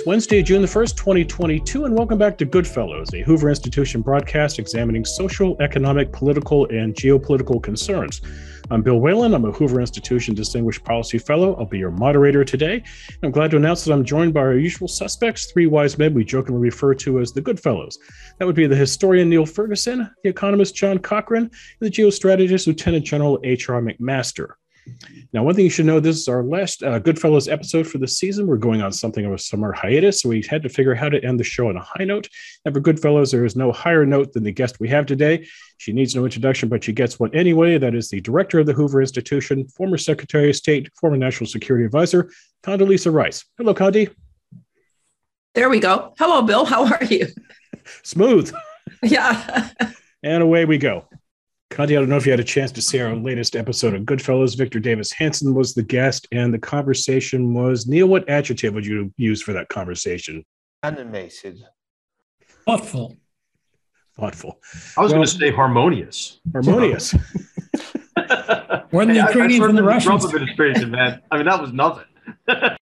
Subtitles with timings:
[0.00, 4.58] It's Wednesday, June the 1st, 2022, and welcome back to Goodfellows, a Hoover Institution broadcast
[4.58, 8.22] examining social, economic, political, and geopolitical concerns.
[8.70, 9.34] I'm Bill Whalen.
[9.34, 11.54] I'm a Hoover Institution Distinguished Policy Fellow.
[11.56, 12.82] I'll be your moderator today.
[13.22, 16.24] I'm glad to announce that I'm joined by our usual suspects, three wise men we
[16.24, 17.98] jokingly refer to as the Goodfellows.
[18.38, 23.04] That would be the historian Niall Ferguson, the economist John Cochrane, and the geostrategist Lieutenant
[23.04, 23.82] General H.R.
[23.82, 24.52] McMaster.
[25.32, 28.08] Now, one thing you should know this is our last uh, Goodfellows episode for the
[28.08, 28.46] season.
[28.46, 31.08] We're going on something of a summer hiatus, so we had to figure out how
[31.08, 32.28] to end the show on a high note.
[32.64, 35.46] And for Goodfellows, there is no higher note than the guest we have today.
[35.78, 37.78] She needs no introduction, but she gets one anyway.
[37.78, 41.84] That is the director of the Hoover Institution, former Secretary of State, former National Security
[41.84, 42.30] Advisor,
[42.62, 43.44] Condoleezza Rice.
[43.56, 44.12] Hello, Condi.
[45.54, 46.14] There we go.
[46.18, 46.64] Hello, Bill.
[46.64, 47.26] How are you?
[48.02, 48.52] Smooth.
[49.02, 49.70] Yeah.
[50.22, 51.06] and away we go.
[51.70, 54.04] Condi, I don't know if you had a chance to see our latest episode of
[54.04, 54.54] Goodfellows.
[54.54, 59.14] Victor Davis Hanson was the guest, and the conversation was Niall, What adjective would you
[59.16, 60.44] use for that conversation?
[60.82, 61.62] Animated.
[62.66, 63.16] Thoughtful.
[64.18, 64.58] Thoughtful.
[64.96, 66.40] I was well, going to say harmonious.
[66.52, 67.14] Harmonious.
[68.92, 70.22] More than the Ukrainians and the Russians.
[70.22, 71.22] Trump administration, man.
[71.30, 72.04] I mean, that was nothing.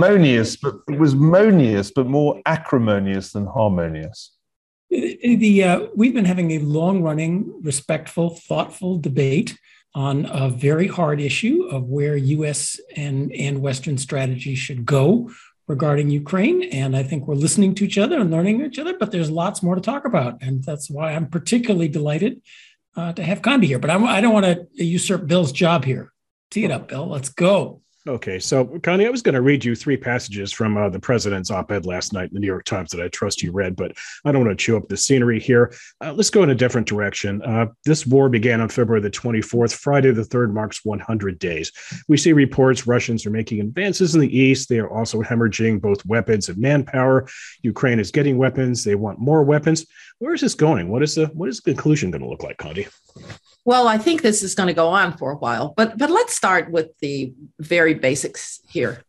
[0.00, 4.32] harmonious, but it was monious, but more acrimonious than harmonious
[4.92, 9.58] the uh, we've been having a long running respectful thoughtful debate
[9.94, 15.30] on a very hard issue of where us and and western strategy should go
[15.66, 19.10] regarding ukraine and i think we're listening to each other and learning each other but
[19.10, 22.42] there's lots more to talk about and that's why i'm particularly delighted
[22.96, 25.84] uh, to have condi here but I'm, i do not want to usurp bill's job
[25.84, 26.12] here.
[26.50, 27.06] Tee it up bill.
[27.06, 30.88] Let's go Okay, so Condi, I was going to read you three passages from uh,
[30.88, 33.76] the president's op-ed last night in the New York Times that I trust you read,
[33.76, 33.92] but
[34.24, 35.72] I don't want to chew up the scenery here.
[36.00, 37.40] Uh, let's go in a different direction.
[37.42, 39.76] Uh, this war began on February the 24th.
[39.76, 41.70] Friday the 3rd marks 100 days.
[42.08, 44.68] We see reports Russians are making advances in the east.
[44.68, 47.28] They are also hemorrhaging both weapons and manpower.
[47.62, 48.82] Ukraine is getting weapons.
[48.82, 49.86] They want more weapons.
[50.18, 50.88] Where is this going?
[50.88, 52.88] What is the what is the conclusion going to look like, Condi?
[53.64, 56.34] Well, I think this is going to go on for a while, but but let's
[56.34, 59.02] start with the very basics here.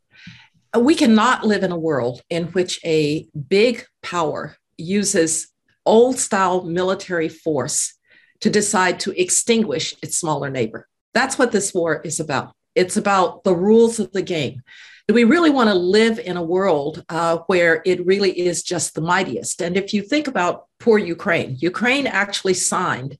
[0.77, 5.47] We cannot live in a world in which a big power uses
[5.85, 7.93] old style military force
[8.41, 10.87] to decide to extinguish its smaller neighbor.
[11.13, 12.53] That's what this war is about.
[12.75, 14.61] It's about the rules of the game.
[15.07, 18.95] Do we really want to live in a world uh, where it really is just
[18.95, 19.61] the mightiest?
[19.61, 23.17] And if you think about poor Ukraine, Ukraine actually signed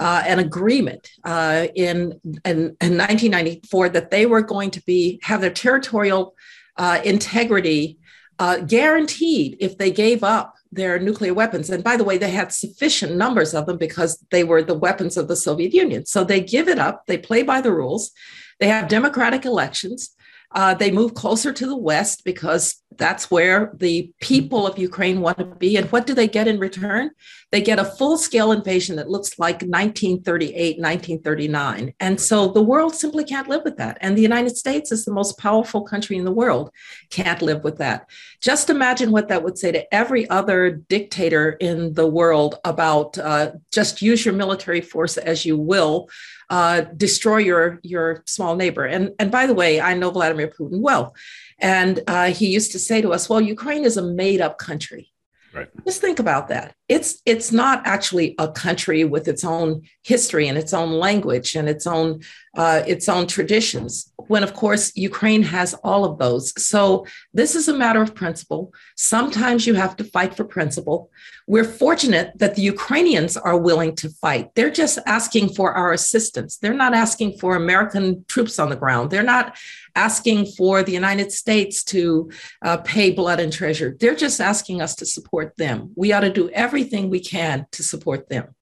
[0.00, 5.42] uh, an agreement uh, in, in, in 1994 that they were going to be have
[5.42, 6.34] their territorial
[6.78, 7.98] uh, integrity
[8.38, 11.68] uh, guaranteed if they gave up their nuclear weapons.
[11.68, 15.18] And by the way, they had sufficient numbers of them because they were the weapons
[15.18, 16.06] of the Soviet Union.
[16.06, 18.12] So they give it up, they play by the rules,
[18.58, 20.16] they have democratic elections.
[20.52, 25.38] Uh, they move closer to the West because that's where the people of Ukraine want
[25.38, 25.76] to be.
[25.76, 27.10] And what do they get in return?
[27.52, 31.94] They get a full scale invasion that looks like 1938, 1939.
[32.00, 33.98] And so the world simply can't live with that.
[34.00, 36.70] And the United States is the most powerful country in the world,
[37.10, 38.08] can't live with that.
[38.40, 43.52] Just imagine what that would say to every other dictator in the world about uh,
[43.72, 46.08] just use your military force as you will.
[46.50, 48.84] Uh, destroy your your small neighbor.
[48.84, 51.14] And and by the way, I know Vladimir Putin well,
[51.58, 55.12] and uh, he used to say to us, "Well, Ukraine is a made up country."
[55.52, 55.68] Right.
[55.84, 56.74] Just think about that.
[56.88, 61.68] It's it's not actually a country with its own history and its own language and
[61.68, 62.20] its own
[62.56, 64.09] uh, its own traditions.
[64.30, 66.44] When of course Ukraine has all of those.
[66.70, 67.04] So
[67.34, 68.72] this is a matter of principle.
[68.96, 71.10] Sometimes you have to fight for principle.
[71.48, 74.46] We're fortunate that the Ukrainians are willing to fight.
[74.54, 76.58] They're just asking for our assistance.
[76.58, 79.10] They're not asking for American troops on the ground.
[79.10, 79.56] They're not
[79.96, 82.30] asking for the United States to
[82.64, 83.96] uh, pay blood and treasure.
[83.98, 85.76] They're just asking us to support them.
[85.96, 88.54] We ought to do everything we can to support them.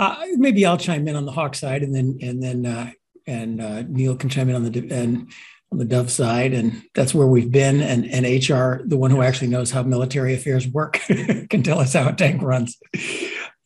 [0.00, 2.90] Uh, maybe I'll chime in on the Hawk side, and then and then uh,
[3.28, 5.30] and uh, Niall can chime in on the and
[5.70, 7.80] on the Dove side, and that's where we've been.
[7.80, 10.94] And and HR, the one who actually knows how military affairs work,
[11.50, 12.78] can tell us how a tank runs.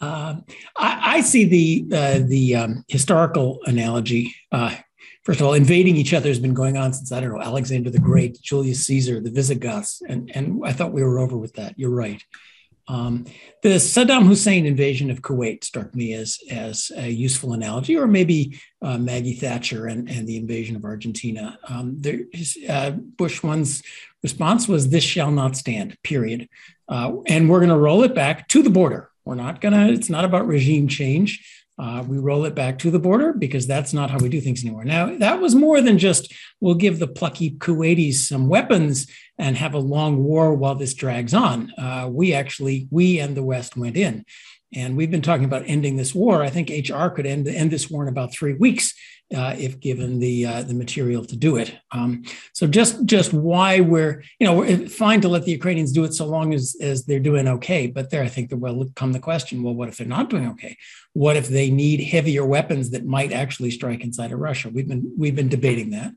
[0.01, 0.45] Um,
[0.77, 4.75] I, I, see the uh, the um, historical analogy uh,
[5.25, 7.91] first of all, invading each other has been going on since I don't know Alexander
[7.91, 11.79] the Great, Julius Caesar, the Visigoths, and and I thought we were over with that.
[11.79, 12.23] You're right.
[12.89, 13.27] Um,
[13.63, 18.61] the Saddam Hussein invasion of Kuwait struck me as as a useful analogy, or maybe
[18.83, 21.59] uh, Maggie Thatcher and, and the invasion of Argentina.
[21.69, 23.83] Um, there, his, uh, Bush one's
[24.23, 26.49] response was, "This shall not stand." Period.
[26.89, 29.11] Uh, and we're going to roll it back to the border.
[29.25, 29.93] We're not going to.
[29.93, 31.62] It's not about regime change.
[31.79, 34.63] Uh, we roll it back to the border because that's not how we do things
[34.63, 34.85] anymore.
[34.85, 39.75] Now, that was more than just we'll give the plucky Kuwaitis some weapons and have
[39.75, 41.73] a long war while this drags on.
[41.79, 44.25] Uh, we actually, we and the West went in.
[44.75, 46.43] And we've been talking about ending this war.
[46.43, 48.95] I think HR could end, end this war in about three weeks
[49.35, 51.75] uh, if given the uh, the material to do it.
[51.91, 56.05] Um, so just just why we're you know we're fine to let the Ukrainians do
[56.05, 57.87] it so long as as they're doing okay.
[57.87, 60.49] But there, I think there will come the question: Well, what if they're not doing
[60.51, 60.77] okay?
[61.13, 64.71] What if they need heavier weapons that might actually strike inside of Russia?
[64.71, 66.13] We've been we've been debating that.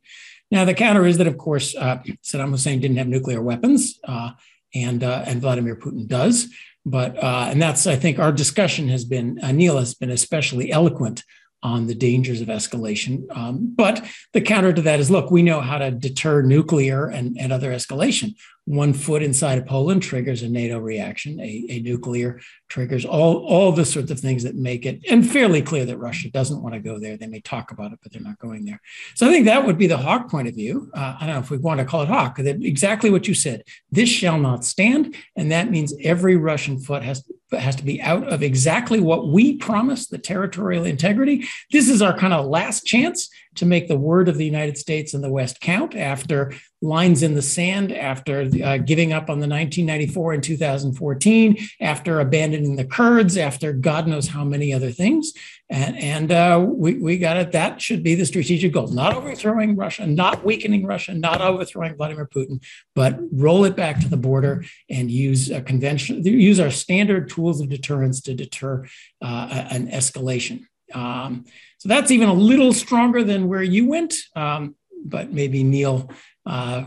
[0.51, 4.31] Now the counter is that of course uh, Saddam Hussein didn't have nuclear weapons, uh,
[4.73, 6.49] and uh, and Vladimir Putin does.
[6.85, 11.23] But uh, and that's I think our discussion has been Niall has been especially eloquent
[11.65, 13.25] on the dangers of escalation.
[13.35, 17.35] Um, but the counter to that is look, we know how to deter nuclear and,
[17.39, 18.35] and other escalation
[18.65, 23.71] one foot inside of Poland triggers a NATO reaction, a, a, nuclear triggers all, all
[23.71, 26.79] the sorts of things that make it and fairly clear that Russia doesn't want to
[26.79, 27.15] go there.
[27.15, 28.81] They may talk about it, but they're not going there.
[29.13, 30.89] So I think that would be the hawk point of view.
[30.95, 33.35] Uh, I don't know if we want to call it hawk, that exactly what you
[33.35, 33.63] said.
[33.91, 35.15] This shall not stand.
[35.35, 39.57] And that means every Russian foot has, has to be out of exactly what we
[39.57, 41.45] promised the territorial integrity.
[41.71, 45.13] This is our kind of last chance to make the word of the United States
[45.13, 49.47] and the West count after lines in the sand, after uh, giving up on the
[49.47, 55.33] 1994 and 2014, after abandoning the Kurds, after God knows how many other things.
[55.69, 57.51] And, and uh, we, we got it.
[57.53, 62.27] That should be the strategic goal not overthrowing Russia, not weakening Russia, not overthrowing Vladimir
[62.27, 62.63] Putin,
[62.93, 67.61] but roll it back to the border and use a convention, use our standard tools
[67.61, 68.85] of deterrence to deter
[69.21, 70.65] uh, an escalation.
[70.95, 71.45] Um,
[71.77, 74.15] so that's even a little stronger than where you went.
[74.35, 74.75] Um,
[75.05, 76.09] but maybe Niall,
[76.45, 76.85] uh,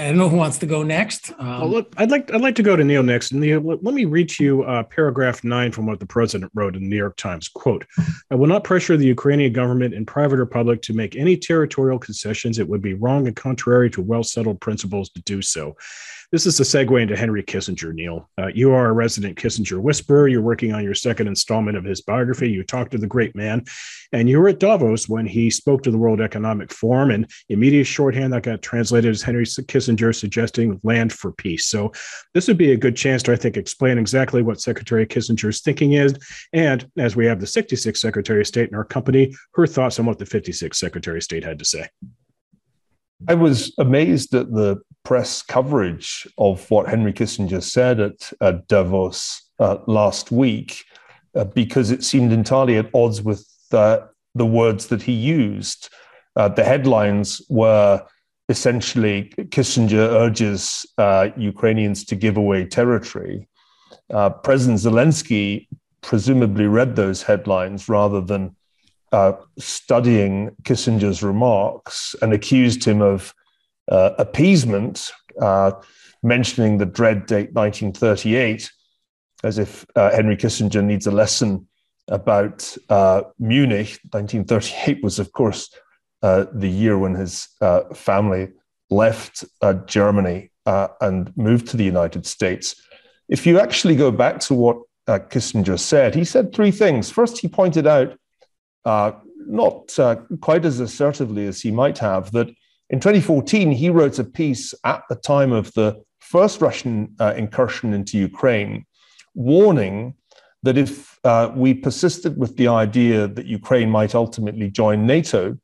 [0.00, 1.32] I don't know who wants to go next.
[1.40, 3.32] Um, well, look, I'd like I'd like to go to Niall next.
[3.32, 6.88] Niall, let, me read you uh, paragraph nine from what the president wrote in the
[6.88, 7.48] New York Times.
[7.48, 7.84] "Quote:
[8.30, 11.98] I will not pressure the Ukrainian government and private or public to make any territorial
[11.98, 12.60] concessions.
[12.60, 15.76] It would be wrong and contrary to well settled principles to do so."
[16.30, 18.28] This is a segue into Henry Kissinger, Niall.
[18.36, 20.28] Uh, you are a resident Kissinger whisperer.
[20.28, 22.50] You're working on your second installment of his biography.
[22.50, 23.64] You talked to the great man,
[24.12, 27.12] and you were at Davos when he spoke to the World Economic Forum.
[27.12, 31.64] And immediate shorthand that got translated as Henry Kissinger suggesting land for peace.
[31.64, 31.92] So
[32.34, 35.94] this would be a good chance to, I think, explain exactly what Secretary Kissinger's thinking
[35.94, 36.14] is,
[36.52, 40.04] and as we have the 66th Secretary of State in our company, her thoughts on
[40.04, 41.88] what the 56th Secretary of State had to say.
[43.26, 49.40] I was amazed at the press coverage of what Henry Kissinger said at, at Davos
[49.58, 50.84] uh, last week
[51.34, 54.04] uh, because it seemed entirely at odds with the
[54.36, 55.88] words that he used.
[56.36, 58.04] Uh, the headlines were
[58.50, 63.48] essentially Kissinger urges uh, Ukrainians to give away territory.
[64.12, 65.68] Uh, President Zelensky
[66.02, 68.54] presumably read those headlines rather than
[69.58, 73.32] studying Kissinger's remarks and accused him of
[73.90, 75.72] uh, appeasement, uh,
[76.22, 78.70] mentioning the dread date 1938,
[79.44, 81.66] as if uh, Henry Kissinger needs a lesson
[82.08, 83.98] about uh, Munich.
[84.10, 85.70] 1938 was, of course,
[86.22, 87.48] uh, the year when his
[87.94, 88.48] family
[88.90, 89.44] left
[89.86, 92.74] Germany and moved to the United States.
[93.28, 97.10] If you actually go back to what Kissinger said, he said three things.
[97.10, 98.18] First, he pointed out
[98.84, 102.48] uh, not uh, quite as assertively as he might have, that
[102.90, 107.92] in 2014, he wrote a piece at the time of the first Russian uh, incursion
[107.92, 108.86] into Ukraine,
[109.34, 110.14] warning
[110.62, 115.56] that if uh, we persisted with the idea that Ukraine might ultimately join NATO,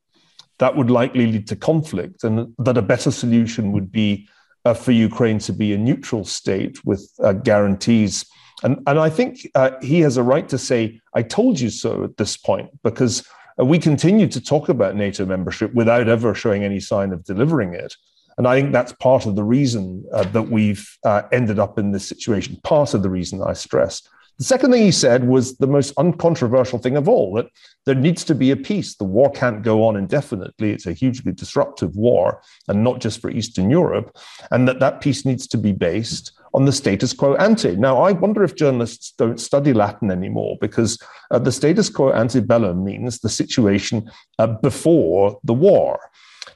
[0.58, 4.28] that would likely lead to conflict, and that a better solution would be
[4.64, 8.24] uh, for Ukraine to be a neutral state with uh, guarantees.
[8.62, 12.04] And, and I think uh, he has a right to say, I told you so
[12.04, 13.26] at this point, because
[13.58, 17.74] uh, we continue to talk about NATO membership without ever showing any sign of delivering
[17.74, 17.94] it.
[18.36, 21.92] And I think that's part of the reason uh, that we've uh, ended up in
[21.92, 24.02] this situation, part of the reason I stress.
[24.38, 27.46] The second thing he said was the most uncontroversial thing of all that
[27.86, 28.96] there needs to be a peace.
[28.96, 30.72] The war can't go on indefinitely.
[30.72, 34.16] It's a hugely disruptive war, and not just for Eastern Europe,
[34.50, 37.74] and that that peace needs to be based on the status quo ante.
[37.76, 40.98] Now, I wonder if journalists don't study Latin anymore because
[41.30, 44.08] uh, the status quo ante bellum means the situation
[44.38, 45.98] uh, before the war.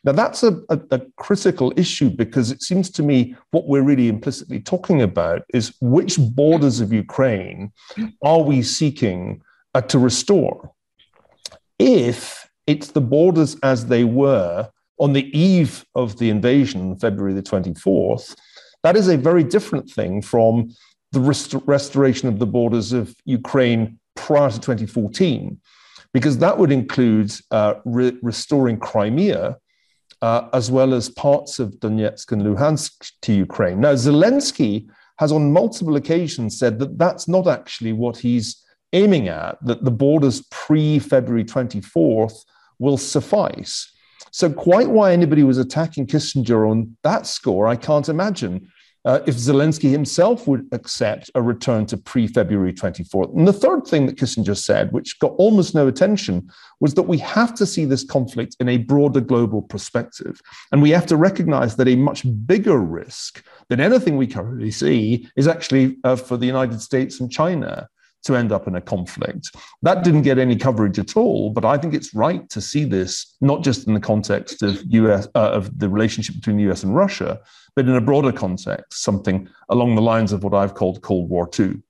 [0.05, 4.09] Now, that's a, a, a, critical issue because it seems to me what we're really
[4.09, 7.73] implicitly talking about is which borders of Ukraine
[8.23, 9.43] are we seeking
[9.75, 10.73] uh, to restore?
[11.81, 14.69] If it's the borders as they were
[15.01, 18.37] on the eve of the invasion, February the 24th,
[18.83, 20.71] that is a very different thing from
[21.13, 25.59] the rest- restoration of the borders of Ukraine prior to 2014,
[26.13, 29.57] because that would include uh, re- restoring Crimea.
[30.21, 33.81] Uh, as well as parts of Donetsk and Luhansk to Ukraine.
[33.81, 39.59] Now, Zelensky has on multiple occasions said that that's not actually what he's aiming at,
[39.65, 42.45] that the borders pre February 24th
[42.79, 43.93] will suffice.
[44.31, 48.71] So, quite why anybody was attacking Kissinger on that score, I can't imagine.
[49.05, 53.35] Uh, if Zelensky himself would accept a return to pre February 24th.
[53.35, 57.17] And the third thing that Kissinger said, which got almost no attention, was that we
[57.19, 60.41] have to see this conflict in a broader global perspective.
[60.73, 65.31] And we have to recognize that a much bigger risk than anything we currently see
[65.37, 67.89] is actually uh, for the United States and China
[68.25, 69.55] to end up in a conflict.
[69.83, 73.37] That didn't get any coverage at all, but I think it's right to see this
[73.41, 76.95] not just in the context of US uh, of the relationship between the US and
[76.95, 77.41] Russia,
[77.77, 81.49] but in a broader context, something along the lines of what I've called Cold War
[81.59, 81.81] II.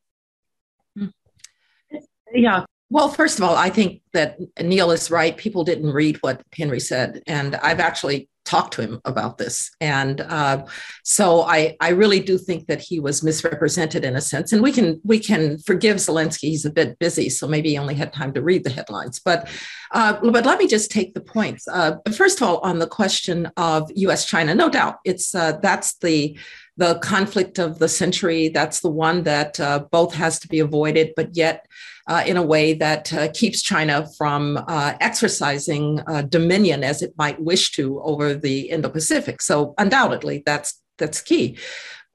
[2.32, 2.64] Yeah.
[2.90, 5.36] Well, first of all, I think that Niall is right.
[5.36, 7.22] People didn't read what Henry said.
[7.26, 9.70] And I've actually talk to him about this.
[9.80, 10.64] And uh,
[11.04, 14.52] so I, I really do think that he was misrepresented in a sense.
[14.52, 17.94] And we can we can forgive Zelensky; he's a bit busy, so maybe he only
[17.94, 19.18] had time to read the headlines.
[19.18, 19.48] But
[19.92, 21.68] uh, but let me just take the points.
[21.68, 24.24] Uh, first of all, on the question of U.S.
[24.24, 26.38] China, no doubt, it's uh, that's the
[26.78, 28.48] the conflict of the century.
[28.48, 31.66] That's the one that uh, both has to be avoided, but yet
[32.08, 37.12] uh, in a way that uh, keeps China from uh, exercising uh, dominion as it
[37.16, 39.42] might wish to over the Indo-Pacific.
[39.42, 41.56] So undoubtedly, that's that's key.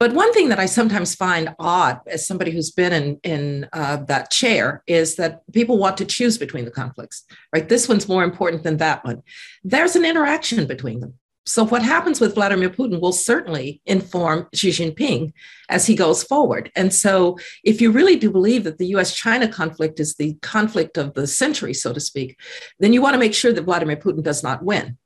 [0.00, 3.98] But one thing that I sometimes find odd, as somebody who's been in in uh,
[4.08, 7.24] that chair, is that people want to choose between the conflicts.
[7.54, 9.22] Right, this one's more important than that one.
[9.62, 11.14] There's an interaction between them.
[11.46, 15.32] So, what happens with Vladimir Putin will certainly inform Xi Jinping
[15.68, 16.70] as he goes forward.
[16.74, 20.96] And so, if you really do believe that the US China conflict is the conflict
[20.96, 22.40] of the century, so to speak,
[22.80, 24.96] then you want to make sure that Vladimir Putin does not win.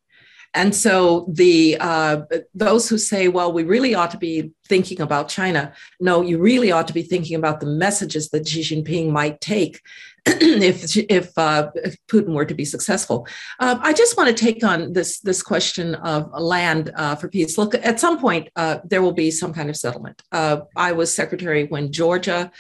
[0.55, 2.23] And so the uh,
[2.55, 6.73] those who say, well, we really ought to be thinking about China, no, you really
[6.73, 9.83] ought to be thinking about the messages that Xi Jinping might take
[10.27, 13.27] if if, uh, if, Putin were to be successful.
[13.61, 17.59] Uh, I just want to take on this this question of land uh, for peace.
[17.59, 20.23] Look, at some point uh, there will be some kind of settlement.
[20.33, 22.51] Uh, I was secretary when Georgia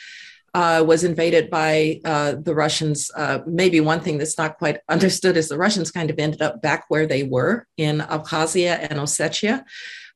[0.54, 3.10] uh, was invaded by the Russians.
[3.46, 6.86] Maybe one thing that's not quite understood is the Russians kind of ended up back
[6.88, 9.64] where they were in Abkhazia and Ossetia,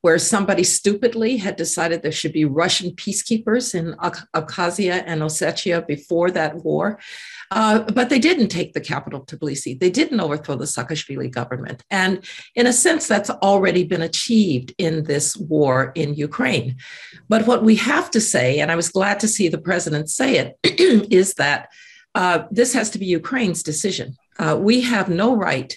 [0.02, 3.94] where somebody stupidly had decided there should be Russian peacekeepers in
[4.34, 6.98] Abkhazia and Ossetia before that war.
[7.52, 9.78] Uh, but they didn't take the capital Tbilisi.
[9.78, 11.84] They didn't overthrow the Saakashvili government.
[11.90, 16.76] And in a sense, that's already been achieved in this war in Ukraine.
[17.28, 20.36] But what we have to say, and I was glad to see the president say
[20.36, 20.56] it,
[21.12, 21.68] is that
[22.14, 24.16] uh, this has to be Ukraine's decision.
[24.38, 25.76] Uh, we have no right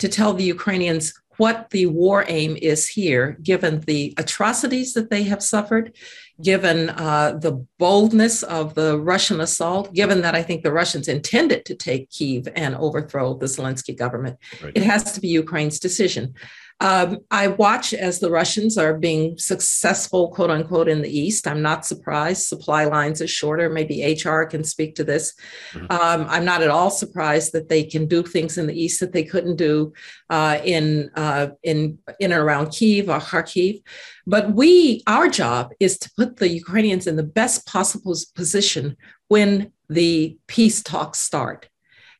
[0.00, 5.24] to tell the Ukrainians what the war aim is here, given the atrocities that they
[5.24, 5.94] have suffered,
[6.42, 11.64] given uh, the boldness of the Russian assault, given that I think the Russians intended
[11.66, 14.38] to take Kiev and overthrow the Zelensky government.
[14.62, 14.72] Right.
[14.74, 16.34] It has to be Ukraine's decision.
[16.80, 21.46] Um, I watch as the Russians are being successful, quote unquote, in the East.
[21.46, 22.42] I'm not surprised.
[22.42, 23.70] Supply lines are shorter.
[23.70, 25.34] Maybe HR can speak to this.
[25.72, 25.86] Mm-hmm.
[25.90, 29.12] Um, I'm not at all surprised that they can do things in the East that
[29.12, 29.92] they couldn't do
[30.30, 33.80] uh, in, uh, in, in and around Kiev or Kharkiv.
[34.26, 38.96] But we, our job is to put the Ukrainians in the best possible position
[39.28, 41.68] when the peace talks start.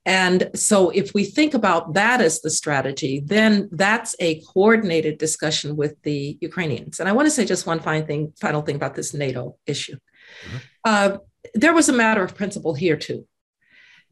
[0.06, 5.76] And so, if we think about that as the strategy, then that's a coordinated discussion
[5.76, 7.00] with the Ukrainians.
[7.00, 9.96] And I want to say just one final thing, final thing about this NATO issue.
[9.96, 10.56] Mm-hmm.
[10.84, 11.16] Uh,
[11.54, 13.26] there was a matter of principle here too,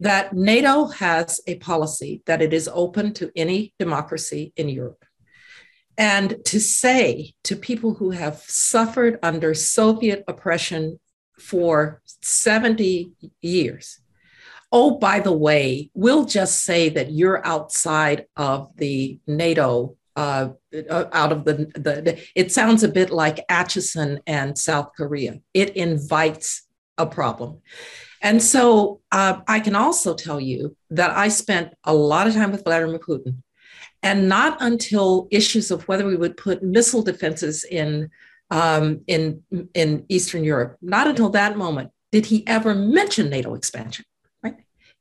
[0.01, 5.02] that NATO has a policy that it is open to any democracy in Europe.
[5.99, 10.99] And to say to people who have suffered under Soviet oppression
[11.39, 14.01] for 70 years,
[14.71, 20.49] oh, by the way, we'll just say that you're outside of the NATO, uh,
[20.89, 25.41] uh, out of the, the, it sounds a bit like Acheson and South Korea.
[25.53, 27.61] It invites a problem.
[28.23, 32.53] And so uh, I can also tell you that I spent a lot of time
[32.53, 33.43] with Vladimir Putin.
[34.03, 38.11] And not until issues of whether we would put missile defenses in,
[38.51, 39.43] um, in,
[39.75, 44.05] in Eastern Europe, not until that moment did he ever mention NATO expansion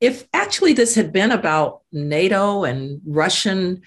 [0.02, 3.84] if actually this had been about NATO and Russian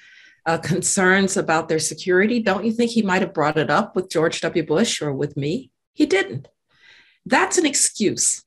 [0.47, 4.11] uh, concerns about their security, don't you think he might have brought it up with
[4.11, 4.65] George W.
[4.65, 5.73] Bush or with me?
[5.93, 6.49] He didn't.
[7.27, 8.43] That's an excuse.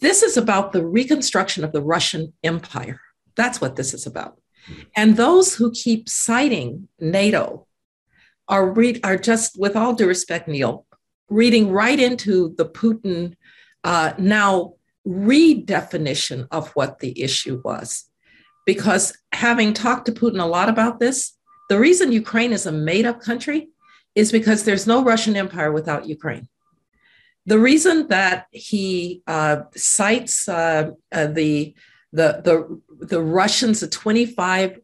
[0.00, 3.00] this is about the reconstruction of the Russian Empire.
[3.34, 4.39] That's what this is about.
[4.96, 7.66] And those who keep citing NATO
[8.48, 10.86] are read are just, with all due respect, Niall,
[11.28, 13.36] reading right into the Putin
[13.84, 14.74] uh, now
[15.06, 18.04] redefinition of what the issue was.
[18.66, 21.36] Because having talked to Putin a lot about this,
[21.68, 23.68] the reason Ukraine is a made up country
[24.14, 26.48] is because there's no Russian Empire without Ukraine.
[27.46, 31.74] The reason that he uh, cites uh, uh, the,
[32.12, 34.78] the, the, the Russians, the 25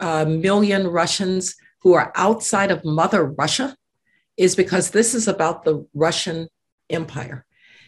[0.00, 3.76] uh, million Russians who are outside of Mother Russia,
[4.36, 6.48] is because this is about the Russian
[6.90, 7.44] Empire.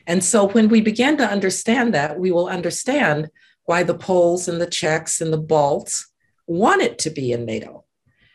[0.06, 3.28] And so when we begin to understand that, we will understand
[3.64, 6.10] why the Poles and the Czechs and the Balts
[6.46, 7.84] wanted to be in NATO,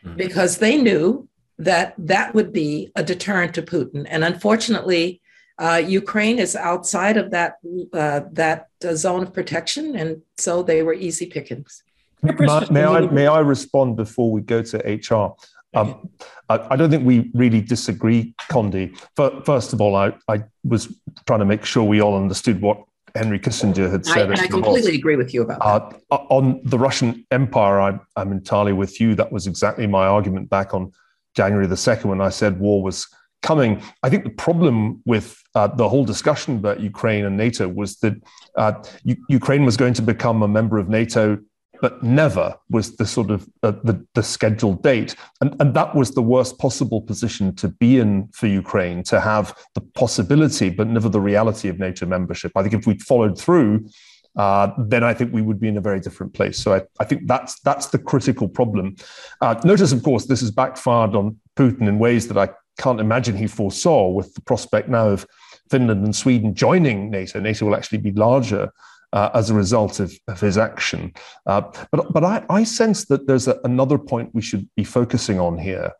[0.04, 0.16] mm-hmm.
[0.16, 4.06] because they knew that that would be a deterrent to Putin.
[4.08, 5.20] And unfortunately,
[5.58, 7.56] uh, Ukraine is outside of that
[7.92, 11.82] uh, that uh, zone of protection, and so they were easy pickings.
[12.22, 12.34] May,
[12.70, 15.34] may I may I respond before we go to HR?
[15.74, 16.08] Um,
[16.48, 18.96] I, I, don't think we really disagree, Condi.
[19.44, 20.88] First of all, I, I was
[21.26, 22.82] trying to make sure we all understood what
[23.14, 24.30] Henry Kissinger had said.
[24.30, 26.00] I, and I completely agree with you about that.
[26.10, 29.14] Uh, on the Russian Empire, I, I'm entirely with you.
[29.14, 30.92] That was exactly my argument back on
[31.34, 33.06] January the 2nd when I said war was
[33.42, 33.82] coming.
[34.02, 38.14] I think the problem with uh, the whole discussion about Ukraine and NATO was that
[38.56, 41.38] uh, U- Ukraine was going to become a member of NATO
[41.80, 45.14] but never was the sort of uh, the, the scheduled date.
[45.40, 49.54] And, and that was the worst possible position to be in for Ukraine, to have
[49.74, 52.52] the possibility, but never the reality of NATO membership.
[52.56, 53.88] I think if we'd followed through,
[54.36, 56.58] uh, then I think we would be in a very different place.
[56.58, 58.96] So I, I think that's that's the critical problem.
[59.40, 62.48] Uh, notice, of course, this has backfired on Putin in ways that I
[62.78, 65.26] can't imagine he foresaw, with the prospect now of
[65.70, 67.40] Finland and Sweden joining NATO.
[67.40, 68.72] NATO will actually be larger
[69.12, 71.12] uh, as a result of, of his action.
[71.46, 75.40] Uh, but but I, I, sense that there's a, another point we should be focusing
[75.40, 75.92] on here.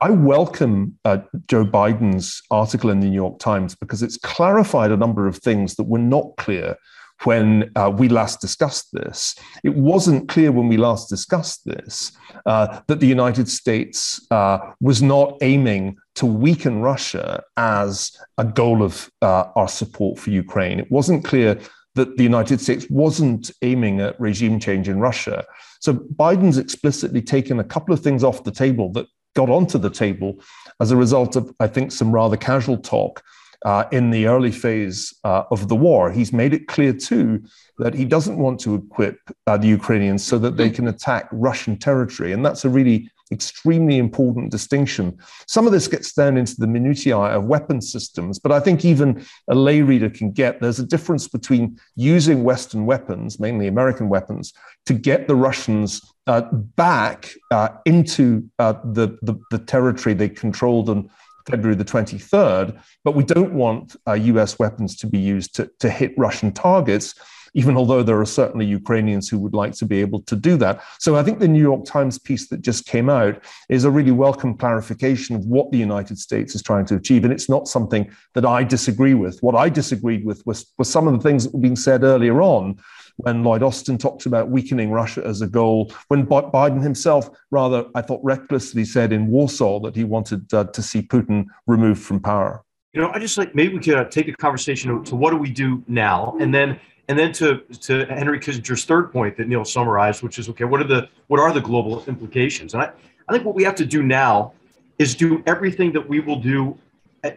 [0.00, 4.96] I welcome uh, Joe Biden's article in the New York Times because it's clarified a
[4.96, 6.76] number of things that were not clear
[7.24, 9.36] when uh, we last discussed this.
[9.62, 12.12] It wasn't clear when we last discussed this
[12.46, 18.82] uh, that the United States uh, was not aiming to weaken Russia as a goal
[18.82, 20.80] of uh, our support for Ukraine.
[20.80, 21.58] It wasn't clear
[21.94, 25.44] that the United States wasn't aiming at regime change in Russia.
[25.80, 29.90] So Biden's explicitly taken a couple of things off the table that got onto the
[29.90, 30.40] table
[30.80, 33.22] as a result of, I think, some rather casual talk
[33.64, 36.10] uh, in the early phase uh, of the war.
[36.10, 37.42] He's made it clear, too,
[37.78, 41.78] that he doesn't want to equip uh, the Ukrainians so that they can attack Russian
[41.78, 42.32] territory.
[42.32, 45.18] And that's a really extremely important distinction.
[45.46, 49.24] Some of this gets down into the minutiae of weapon systems, but I think even
[49.48, 54.52] a lay reader can get there's a difference between using Western weapons, mainly American weapons,
[54.86, 60.88] to get the Russians uh, back uh, into uh, the, the, the, territory they controlled
[60.88, 61.10] on
[61.46, 65.90] February the 23rd, but we don't want US uh, weapons to be used to, to
[65.90, 67.14] hit Russian targets
[67.54, 70.82] even although there are certainly Ukrainians who would like to be able to do that.
[70.98, 74.10] So I think the New York Times piece that just came out is a really
[74.10, 77.24] welcome clarification of what the United States is trying to achieve.
[77.24, 79.42] And it's not something that I disagree with.
[79.42, 82.40] What I disagreed with was, was some of the things that were being said earlier
[82.40, 82.78] on
[83.16, 88.02] when Lloyd Austin talked about weakening Russia as a goal, when Biden himself, rather, I
[88.02, 92.62] thought recklessly said in Warsaw that he wanted uh, to see Putin removed from power.
[92.92, 95.38] You know, I just like maybe we could uh, take the conversation to what do
[95.38, 99.64] we do now, and then and then to to Henry Kissinger's third point that Niall
[99.64, 102.74] summarized, which is okay, what are the what are the global implications?
[102.74, 102.90] And I,
[103.28, 104.52] I think what we have to do now
[104.98, 106.76] is do everything that we will do,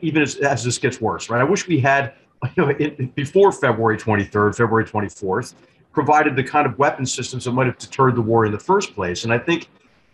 [0.01, 1.29] even as, as this gets worse.
[1.29, 1.39] Right?
[1.39, 2.13] I wish we had
[2.55, 5.53] you know it, before February 23rd, February 24th,
[5.91, 8.93] provided the kind of weapon systems that might have deterred the war in the first
[8.93, 9.23] place.
[9.23, 9.69] And I think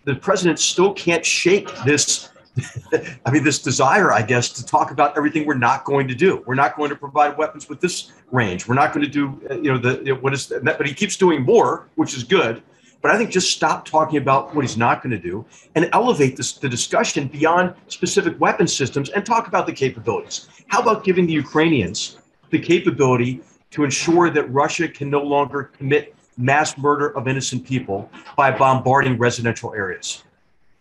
[0.05, 2.29] the president still can't shake this
[3.25, 6.43] I mean, this desire, I guess, to talk about everything we're not going to do.
[6.45, 8.67] We're not going to provide weapons with this range.
[8.67, 10.63] We're not going to do, uh, you know, the what is that?
[10.63, 12.61] But he keeps doing more, which is good.
[13.01, 16.37] But I think just stop talking about what he's not going to do and elevate
[16.37, 20.47] this, the discussion beyond specific weapon systems and talk about the capabilities.
[20.67, 22.17] How about giving the Ukrainians
[22.51, 28.09] the capability to ensure that Russia can no longer commit mass murder of innocent people
[28.35, 30.23] by bombarding residential areas?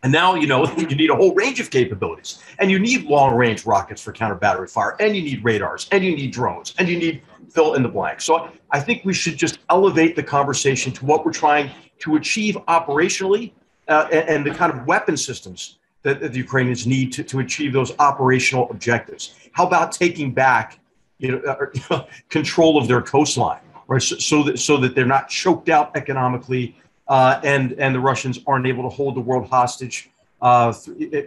[0.03, 2.43] And now, you know, you need a whole range of capabilities.
[2.59, 6.05] And you need long range rockets for counter battery fire, and you need radars, and
[6.05, 8.21] you need drones, and you need fill in the blank.
[8.21, 12.57] So I think we should just elevate the conversation to what we're trying to achieve
[12.69, 13.53] operationally
[13.89, 17.73] uh, and, the kind of weapon systems that, that the Ukrainians need to, to achieve
[17.73, 19.35] those operational objectives.
[19.53, 20.79] How about taking back
[21.21, 24.03] you know, uh, control of their coastline, right?
[24.03, 26.77] So, so, that so that they're not choked out economically,
[27.09, 30.73] uh, and and the Russians aren't able to hold the world hostage uh,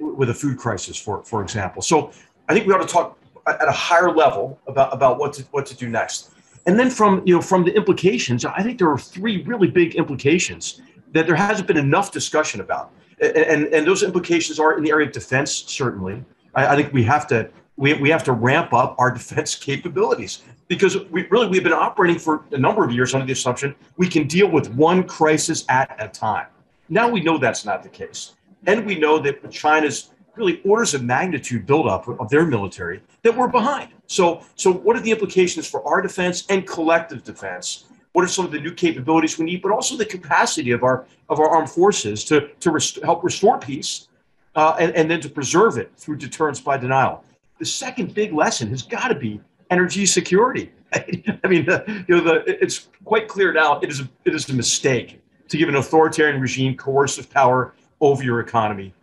[0.02, 1.82] with a food crisis, for for example.
[1.82, 2.12] So
[2.50, 5.66] I think we ought to talk at a higher level about about what to what
[5.68, 6.32] to do next.
[6.66, 9.96] And then from you know from the implications, I think there are three really big
[9.96, 14.84] implications that there hasn't been enough discussion about, and and, and those implications are in
[14.84, 15.52] the area of defense.
[15.52, 16.24] Certainly,
[16.56, 20.44] I, I think we have to we, we have to ramp up our defense capabilities
[20.68, 24.08] because we really we've been operating for a number of years under the assumption we
[24.08, 26.48] can deal with one crisis at a time.
[26.90, 28.34] Now we know that's not the case,
[28.66, 33.48] and we know that China's really orders of magnitude buildup of their military that we're
[33.48, 33.90] behind.
[34.08, 37.86] So, so what are the implications for our defense and collective defense?
[38.14, 41.06] What are some of the new capabilities we need, but also the capacity of our
[41.30, 44.08] of our armed forces to to rest- help restore peace,
[44.56, 47.24] uh, and, and then to preserve it through deterrence by denial.
[47.64, 50.70] The second big lesson has got to be energy security.
[50.94, 53.80] I mean, the, you know, the, it's quite clear now.
[53.80, 58.22] It is a, it is a mistake to give an authoritarian regime coercive power over
[58.22, 58.94] your economy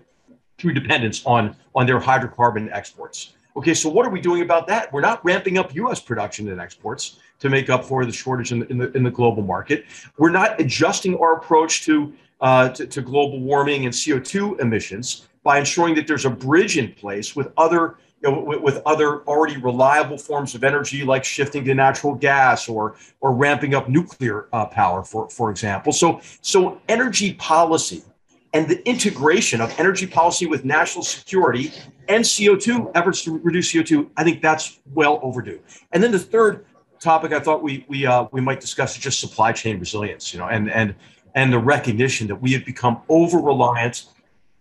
[0.58, 3.32] through dependence on, on their hydrocarbon exports.
[3.56, 4.92] Okay, so what are we doing about that?
[4.92, 5.98] We're not ramping up U.S.
[5.98, 9.10] production and exports to make up for the shortage in the, in the, in the
[9.10, 9.86] global market.
[10.18, 15.58] We're not adjusting our approach to, uh, to, to global warming and CO2 emissions by
[15.58, 19.56] ensuring that there's a bridge in place with other you know, with, with, other already
[19.56, 24.66] reliable forms of energy, like shifting to natural gas or or ramping up nuclear uh,
[24.66, 25.92] power, for for example.
[25.92, 28.02] So so energy policy
[28.52, 31.72] and the integration of energy policy with national security
[32.08, 35.60] and CO2 efforts to reduce CO2, I think that's well overdue.
[35.92, 36.66] And then the third
[36.98, 40.38] topic I thought we we uh, we might discuss is just supply chain resilience, you
[40.38, 40.94] know, and and
[41.34, 44.06] and the recognition that we have become over reliant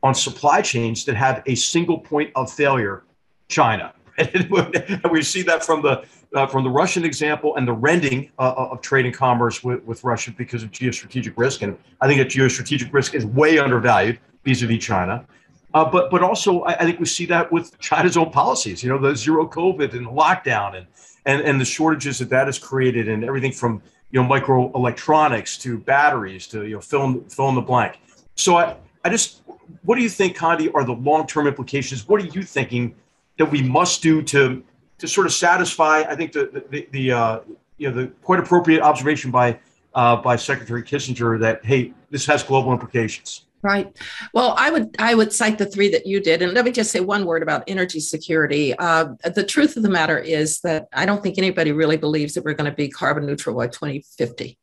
[0.01, 3.03] on supply chains that have a single point of failure,
[3.49, 3.93] China.
[4.17, 8.53] and we see that from the uh, from the Russian example and the rending uh,
[8.55, 11.63] uh, of trade and commerce with, with Russia because of geostrategic risk.
[11.63, 15.25] And I think that geostrategic risk is way undervalued vis-a-vis China.
[15.73, 18.83] Uh, but but also I, I, think we see that with China's own policies.
[18.83, 20.87] You know, the zero COVID and the lockdown and
[21.25, 23.81] and and the shortages that that has created and everything from
[24.11, 27.99] you know microelectronics to batteries to you know fill fill in the blank.
[28.35, 29.41] So I I just
[29.83, 32.07] what do you think, Condi, are the long term implications?
[32.07, 32.95] What are you thinking
[33.39, 34.63] that we must do to
[34.99, 37.39] to sort of satisfy, I think the the, the uh,
[37.77, 39.57] you know the quite appropriate observation by
[39.95, 43.45] uh, by Secretary Kissinger that hey, this has global implications.
[43.61, 43.93] Right.
[44.33, 46.91] Well, I would I would cite the three that you did, and let me just
[46.91, 48.73] say one word about energy security.
[48.77, 52.43] Uh, the truth of the matter is that I don't think anybody really believes that
[52.43, 54.57] we're going to be carbon neutral by 2050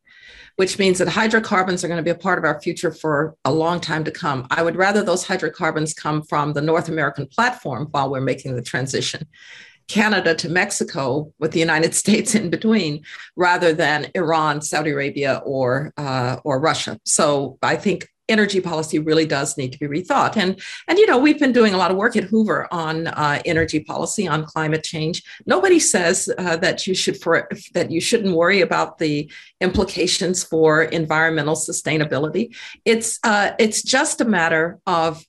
[0.57, 3.51] which means that hydrocarbons are going to be a part of our future for a
[3.51, 4.45] long time to come.
[4.49, 8.61] I would rather those hydrocarbons come from the North American platform while we're making the
[8.61, 9.27] transition
[9.87, 13.03] Canada to Mexico with the United States in between,
[13.35, 16.99] rather than Iran, Saudi Arabia, or uh, or Russia.
[17.05, 20.37] So I think energy policy really does need to be rethought.
[20.37, 23.41] And and you know we've been doing a lot of work at Hoover on uh,
[23.45, 25.23] energy policy on climate change.
[25.45, 30.83] Nobody says uh, that you should for that you shouldn't worry about the implications for
[30.83, 32.55] environmental sustainability.
[32.85, 35.23] It's uh, it's just a matter of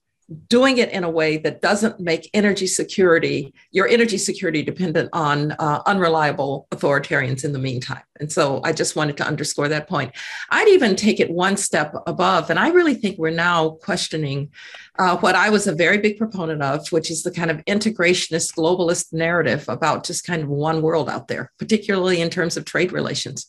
[0.48, 5.52] doing it in a way that doesn't make energy security your energy security dependent on
[5.52, 8.02] uh, unreliable authoritarians in the meantime.
[8.20, 10.12] And so i just wanted to underscore that point.
[10.50, 14.50] I'd even take it one step above and i really think we're now questioning
[14.98, 18.54] uh, what i was a very big proponent of which is the kind of integrationist
[18.54, 22.92] globalist narrative about just kind of one world out there particularly in terms of trade
[22.92, 23.46] relations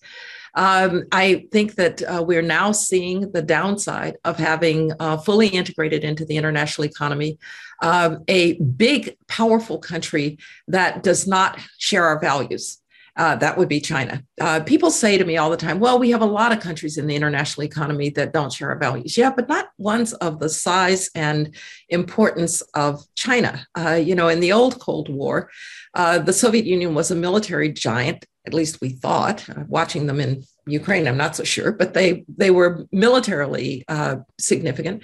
[0.59, 6.03] um, I think that uh, we're now seeing the downside of having uh, fully integrated
[6.03, 7.39] into the international economy
[7.81, 12.77] um, a big, powerful country that does not share our values.
[13.15, 14.21] Uh, that would be China.
[14.39, 16.97] Uh, people say to me all the time, well, we have a lot of countries
[16.97, 19.17] in the international economy that don't share our values.
[19.17, 21.55] Yeah, but not ones of the size and
[21.87, 23.65] importance of China.
[23.77, 25.49] Uh, you know, in the old Cold War,
[25.93, 29.47] uh, the Soviet Union was a military giant at least we thought.
[29.47, 34.15] Uh, watching them in Ukraine, I'm not so sure, but they they were militarily uh,
[34.39, 35.03] significant.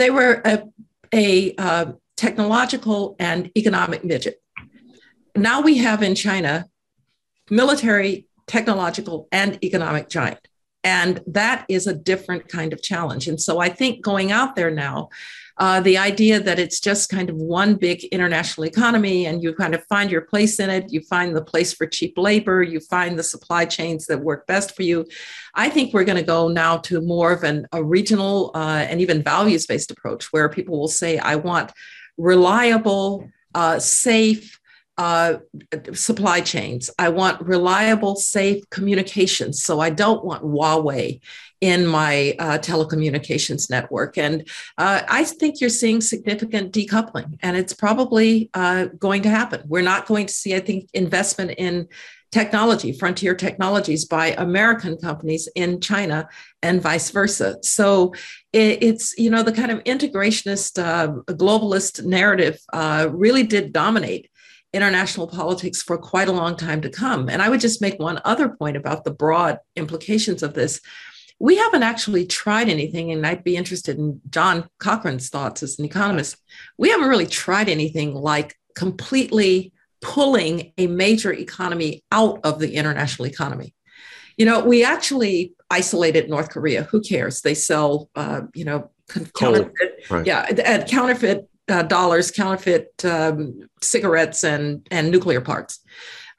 [0.00, 0.64] They were a,
[1.12, 4.36] a uh, technological and economic midget.
[5.36, 6.66] Now we have in China
[7.50, 10.40] military, technological, and economic giant.
[10.82, 13.28] And that is a different kind of challenge.
[13.28, 15.08] And so I think going out there now,
[15.58, 19.74] uh, the idea that it's just kind of one big international economy and you kind
[19.74, 23.18] of find your place in it, you find the place for cheap labor, you find
[23.18, 25.06] the supply chains that work best for you.
[25.54, 29.00] I think we're going to go now to more of an, a regional uh, and
[29.00, 31.70] even values based approach where people will say, I want
[32.16, 34.58] reliable, uh, safe,
[34.96, 35.34] uh,
[35.92, 36.90] supply chains.
[36.98, 39.62] I want reliable, safe communications.
[39.62, 41.20] So I don't want Huawei
[41.60, 44.18] in my uh, telecommunications network.
[44.18, 49.62] And uh, I think you're seeing significant decoupling, and it's probably uh, going to happen.
[49.66, 51.88] We're not going to see, I think, investment in
[52.30, 56.28] technology, frontier technologies by American companies in China
[56.62, 57.56] and vice versa.
[57.62, 58.12] So
[58.52, 62.58] it's, you know, the kind of integrationist, uh, globalist narrative
[63.12, 64.28] really did dominate
[64.74, 67.28] international politics for quite a long time to come.
[67.28, 70.80] And I would just make one other point about the broad implications of this.
[71.38, 75.84] We haven't actually tried anything, and I'd be interested in John Cochrane's thoughts as an
[75.84, 76.36] economist.
[76.78, 83.26] We haven't really tried anything like completely pulling a major economy out of the international
[83.26, 83.74] economy.
[84.36, 86.84] You know, we actually isolated North Korea.
[86.84, 87.40] Who cares?
[87.40, 88.90] They sell, uh, you know,
[89.34, 89.72] counterfeit,
[90.10, 90.26] right.
[90.26, 95.80] yeah, counterfeit uh, dollars, counterfeit um, cigarettes, and and nuclear parts.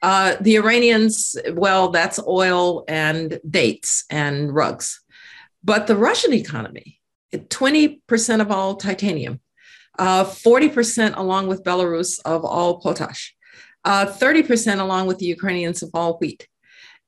[0.02, 5.00] Uh, the Iranians, well, that's oil and dates and rugs.
[5.64, 7.00] But the Russian economy,
[7.34, 9.40] 20% of all titanium,
[9.98, 13.34] uh, 40% along with Belarus of all potash,
[13.84, 16.46] uh, 30% along with the Ukrainians of all wheat.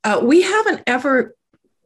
[0.02, 1.37] Uh, we haven't ever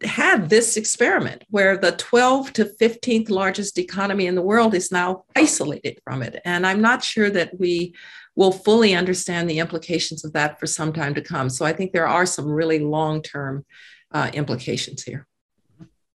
[0.04, 5.24] had this experiment where the 12 to 15th largest economy in the world is now
[5.36, 6.40] isolated from it.
[6.44, 7.94] And I'm not sure that we
[8.34, 11.50] will fully understand the implications of that for some time to come.
[11.50, 13.64] So I think there are some really long term
[14.12, 15.26] uh, implications here.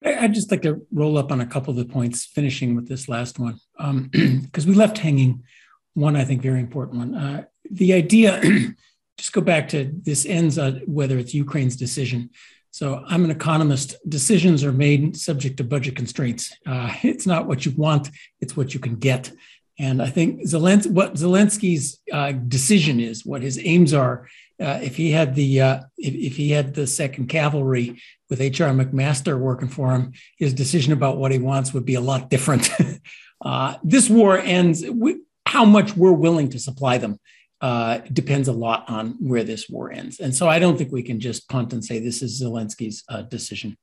[0.05, 3.09] I'd just like to roll up on a couple of the points, finishing with this
[3.09, 4.11] last one, because um,
[4.67, 5.43] we left hanging
[5.95, 7.15] one, I think, very important one.
[7.15, 8.43] Uh, the idea,
[9.17, 12.31] just go back to this ends whether it's Ukraine's decision.
[12.75, 13.95] So I'm an economist.
[14.09, 16.53] Decisions are made subject to budget constraints.
[16.67, 18.11] Uh, it's not what you want;
[18.41, 19.31] it's what you can get.
[19.79, 24.27] And I think Zelensky, what Zelensky's uh, decision is, what his aims are.
[24.61, 28.71] Uh, if he had the uh, if, if, he had the Second Cavalry with H.R.
[28.71, 32.69] McMaster working for him, his decision about what he wants would be a lot different.
[33.45, 34.83] Uh, this war ends.
[34.87, 37.19] with how much we're willing to supply them
[37.61, 40.21] uh, depends a lot on where this war ends.
[40.21, 43.23] And so I don't think we can just punt and say this is Zelensky's uh,
[43.23, 43.77] decision.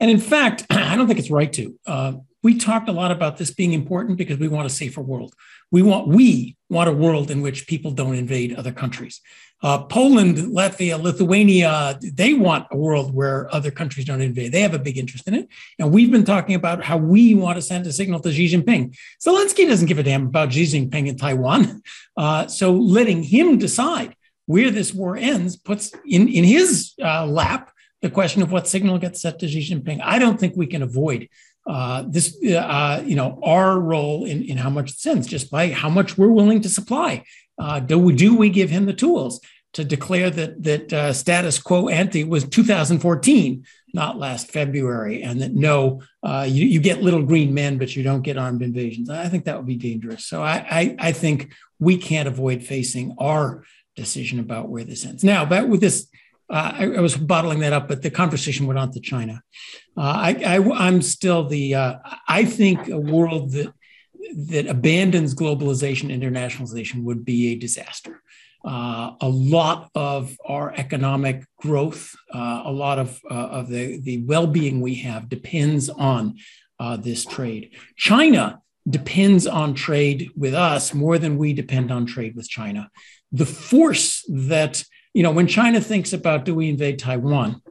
[0.00, 1.74] And in fact, I don't think it's right to.
[1.86, 5.34] Uh, we talked a lot about this being important because we want a safer world.
[5.70, 9.20] We want we want a world in which people don't invade other countries.
[9.60, 14.52] Uh, Poland, Latvia, Lithuania, they want a world where other countries don't invade.
[14.52, 15.48] They have a big interest in it.
[15.80, 18.96] And we've been talking about how we want to send a signal to Xi Jinping.
[19.20, 21.82] Zelensky doesn't give a damn about Xi Jinping in Taiwan.
[22.16, 24.12] Uh, so letting him decide
[24.46, 27.70] where this war ends puts in, in his uh, lap
[28.02, 30.00] the question of what signal gets set to Xi Jinping.
[30.02, 31.28] I don't think we can avoid
[31.66, 35.68] uh, this, uh, you know, our role in, in how much it sends just by
[35.70, 37.24] how much we're willing to supply.
[37.58, 39.40] Uh, do we do we give him the tools
[39.74, 45.52] to declare that that uh, status quo ante was 2014, not last February, and that
[45.52, 49.10] no, uh, you, you get little green men, but you don't get armed invasions?
[49.10, 50.24] I think that would be dangerous.
[50.24, 55.22] So I, I, I think we can't avoid facing our decision about where this ends.
[55.22, 56.08] Now, but with this.
[56.50, 59.42] Uh, I, I, was bottling that up, but the conversation went on to China.
[59.96, 61.74] Uh, I, am still the.
[61.74, 61.94] Uh,
[62.26, 63.72] I think a world that
[64.34, 68.22] that abandons globalization, internationalization would be a disaster.
[68.64, 74.22] Uh, a lot of our economic growth, uh, a lot of, uh, of the, the
[74.24, 76.36] well being we have depends on
[76.98, 77.70] this trade.
[77.96, 82.90] China depends on trade with us more than we depend on trade with China.
[83.32, 84.84] The force that,
[85.14, 87.62] you know, when China thinks about do we invade Taiwan,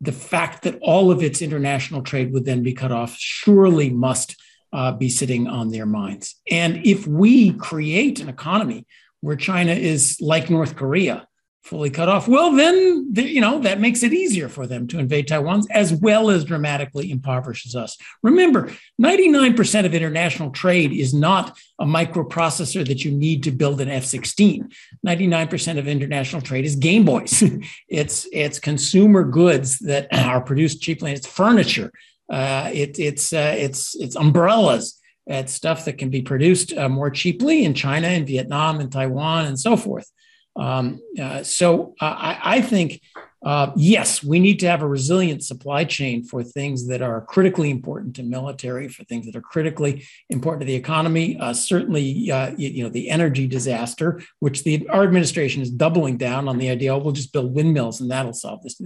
[0.00, 4.36] the fact that all of its international trade would then be cut off surely must
[4.72, 6.36] uh, be sitting on their minds.
[6.50, 8.86] And if we create an economy
[9.20, 11.26] where China is like North Korea,
[11.62, 15.28] fully cut off, well, then you know that makes it easier for them to invade
[15.28, 17.96] Taiwan, as well as dramatically impoverishes us.
[18.22, 23.88] Remember, 99% of international trade is not a microprocessor that you need to build an
[23.88, 24.72] F-16.
[25.06, 27.42] 99% of international trade is Game Boys.
[27.88, 31.12] it's it's consumer goods that are produced cheaply.
[31.12, 31.92] It's furniture
[32.30, 34.98] uh, it, it's uh, it's it's umbrellas.
[35.26, 39.46] It's stuff that can be produced uh, more cheaply in China and Vietnam and Taiwan
[39.46, 40.10] and so forth.
[40.56, 43.00] Um, uh, so uh, I, I, think
[43.44, 47.70] uh, yes, we need to have a resilient supply chain for things that are critically
[47.70, 51.38] important to military, for things that are critically important to the economy.
[51.38, 56.48] Uh, certainly, you, you, know, the energy disaster, which the our administration is doubling down
[56.48, 58.80] on the idea, oh, we'll just build windmills and that'll solve this.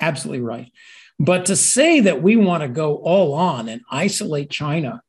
[0.00, 0.70] Absolutely right.
[1.18, 5.00] But to say that we want to go all on and isolate China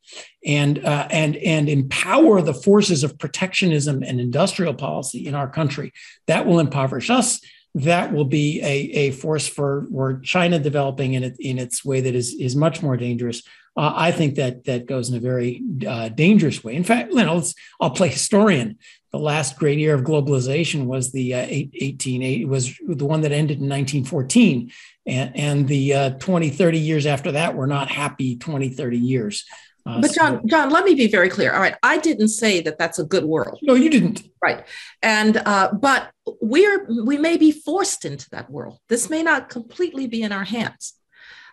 [0.45, 5.91] and uh, and and empower the forces of protectionism and industrial policy in our country,
[6.27, 7.41] that will impoverish us.
[7.75, 12.01] That will be a, a force for, for China developing in, it, in its way
[12.01, 13.43] that is, is much more dangerous.
[13.75, 16.75] Uh, I think that that goes in a very uh, dangerous way.
[16.75, 17.43] In fact, you know,
[17.79, 18.79] I'll play historian
[19.11, 23.59] the last great year of globalization was the uh, 18, was the one that ended
[23.59, 24.71] in 1914
[25.05, 29.45] and, and the uh, 20 30 years after that were not happy 20 30 years
[29.87, 31.53] uh, but John, John, let me be very clear.
[31.53, 33.57] All right, I didn't say that that's a good world.
[33.61, 34.21] No, you didn't.
[34.43, 34.65] Right,
[35.01, 38.79] and uh, but we're we may be forced into that world.
[38.89, 40.93] This may not completely be in our hands.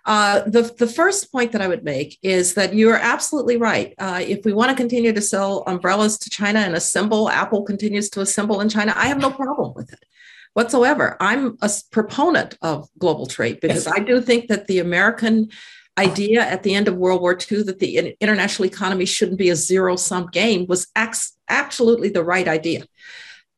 [0.06, 3.94] Uh, the, the first point that I would make is that you're absolutely right.
[3.98, 8.10] Uh, if we want to continue to sell umbrellas to China and assemble, Apple continues
[8.10, 10.04] to assemble in China, I have no problem with it
[10.54, 11.16] whatsoever.
[11.20, 13.94] I'm a proponent of global trade because yes.
[13.94, 15.50] I do think that the American
[15.98, 19.56] idea at the end of World War II that the international economy shouldn't be a
[19.56, 22.84] zero sum game was ex- absolutely the right idea.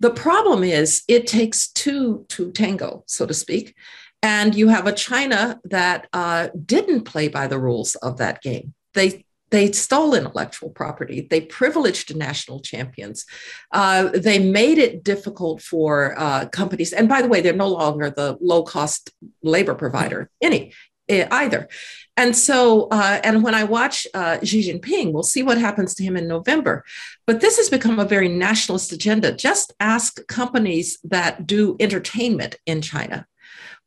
[0.01, 3.75] The problem is it takes two to tango, so to speak.
[4.23, 8.75] And you have a China that uh, didn't play by the rules of that game.
[8.95, 11.27] They they stole intellectual property.
[11.31, 13.25] They privileged national champions.
[13.71, 16.93] Uh, they made it difficult for uh, companies.
[16.93, 19.11] And by the way, they're no longer the low cost
[19.43, 20.73] labor provider any
[21.09, 21.69] eh, either.
[22.17, 26.03] And so, uh, and when I watch uh, Xi Jinping, we'll see what happens to
[26.03, 26.85] him in November.
[27.27, 29.33] But this has become a very nationalist agenda.
[29.33, 33.27] Just ask companies that do entertainment in China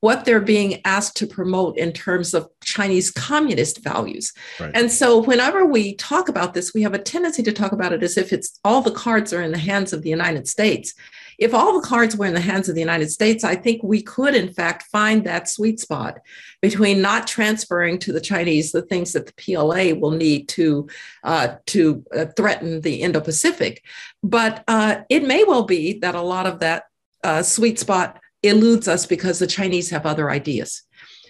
[0.01, 4.33] what they're being asked to promote in terms of Chinese communist values.
[4.59, 4.71] Right.
[4.73, 8.03] And so whenever we talk about this, we have a tendency to talk about it
[8.03, 10.93] as if it's all the cards are in the hands of the United States.
[11.37, 14.01] If all the cards were in the hands of the United States, I think we
[14.01, 16.19] could, in fact, find that sweet spot
[16.61, 20.89] between not transferring to the Chinese the things that the PLA will need to
[21.23, 23.81] uh, to uh, threaten the Indo-Pacific,
[24.21, 26.83] but uh, it may well be that a lot of that
[27.23, 30.83] uh, sweet spot eludes us because the Chinese have other ideas.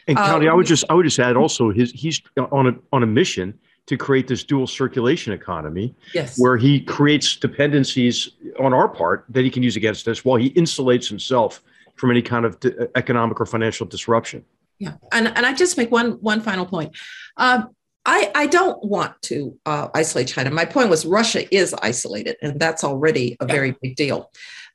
[0.08, 2.76] And Condi, um, I would just I would just add also his he's on a
[2.92, 6.38] on a mission to create this dual circulation economy, yes.
[6.38, 10.52] where he creates dependencies on our part that he can use against us, while he
[10.52, 11.64] insulates himself
[11.96, 12.58] from any kind of
[12.96, 14.46] economic or financial disruption.
[14.78, 16.96] Yeah, and and I just make one one final point.
[17.38, 17.70] Um,
[18.06, 20.50] I, I don't want to uh, isolate China.
[20.50, 24.32] My point was Russia is isolated, and that's already a very big deal.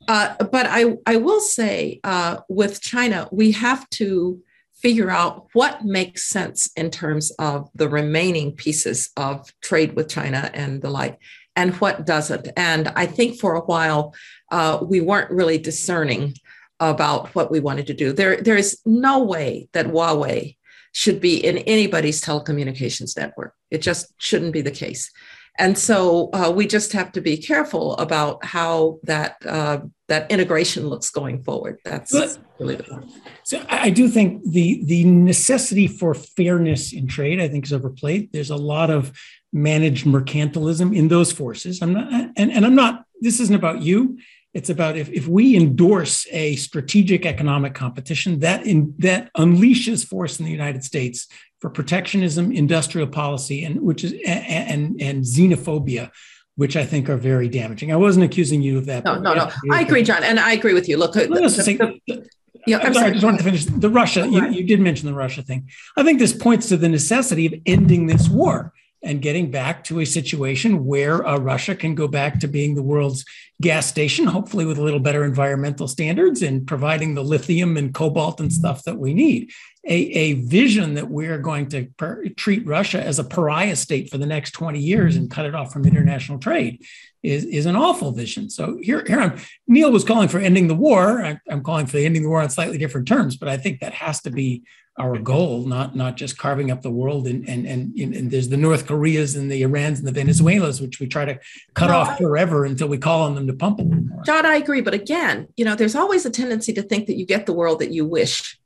[0.08, 4.40] Uh, but I, I will say uh, with China, we have to
[4.74, 10.50] figure out what makes sense in terms of the remaining pieces of trade with China
[10.52, 11.18] and the like,
[11.56, 12.48] and what doesn't.
[12.56, 14.14] And I think for a while,
[14.52, 16.34] uh, we weren't really discerning
[16.80, 18.12] about what we wanted to do.
[18.12, 20.56] There, there is no way that Huawei
[20.92, 23.54] should be in anybody's telecommunications network.
[23.70, 25.10] It just shouldn't be the case.
[25.58, 30.88] And so uh, we just have to be careful about how that uh, that integration
[30.88, 31.78] looks going forward.
[31.84, 33.12] That's but, really the point.
[33.44, 38.32] So I do think the the necessity for fairness in trade, I think, is overplayed.
[38.32, 39.12] There's a lot of
[39.52, 41.80] managed mercantilism in those forces.
[41.80, 43.04] I'm not, and, and I'm not.
[43.20, 44.18] This isn't about you.
[44.54, 50.38] It's about if, if we endorse a strategic economic competition that in, that unleashes force
[50.38, 51.26] in the United States
[51.64, 56.10] for protectionism, industrial policy, and which is and and, and xenophobia,
[56.56, 57.90] which I think are very damaging.
[57.90, 59.02] I wasn't accusing you of that.
[59.02, 59.50] No, no, no.
[59.72, 60.98] I agree, John, and I agree with you.
[60.98, 62.28] Look, uh, the, the, the,
[62.66, 64.28] yeah, I'm, I'm sorry, I just wanted to finish the Russia.
[64.28, 65.70] You, you did mention the Russia thing.
[65.96, 68.74] I think this points to the necessity of ending this war
[69.04, 72.82] and getting back to a situation where uh, Russia can go back to being the
[72.82, 73.24] world's
[73.60, 78.40] gas station, hopefully with a little better environmental standards and providing the lithium and cobalt
[78.40, 79.50] and stuff that we need.
[79.86, 84.16] A, a vision that we're going to per- treat Russia as a pariah state for
[84.16, 86.82] the next 20 years and cut it off from international trade
[87.22, 88.48] is, is an awful vision.
[88.48, 91.38] So here, here I'm, Niall was calling for ending the war.
[91.50, 93.92] I'm calling for the ending the war on slightly different terms, but I think that
[93.92, 94.62] has to be
[94.96, 97.26] our goal, not not just carving up the world.
[97.26, 101.00] And and and, and there's the North Koreas and the Irans and the Venezuelas, which
[101.00, 101.38] we try to
[101.74, 104.22] cut no, off forever until we call on them to pump a little more.
[104.22, 107.26] John, I agree, but again, you know, there's always a tendency to think that you
[107.26, 108.58] get the world that you wish,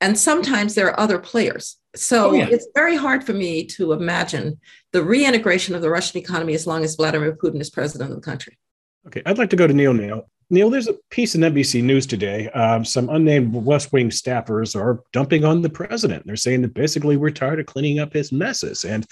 [0.00, 1.76] and sometimes there are other players.
[1.96, 2.48] So oh, yeah.
[2.50, 4.58] it's very hard for me to imagine
[4.92, 8.22] the reintegration of the Russian economy as long as Vladimir Putin is president of the
[8.22, 8.58] country.
[9.06, 10.24] Okay, I'd like to go to Niall now.
[10.54, 12.48] Niall, there's a piece in NBC News today.
[12.50, 16.26] Um, some unnamed West Wing staffers are dumping on the president.
[16.26, 18.84] They're saying that basically we're tired of cleaning up his messes.
[18.84, 19.06] And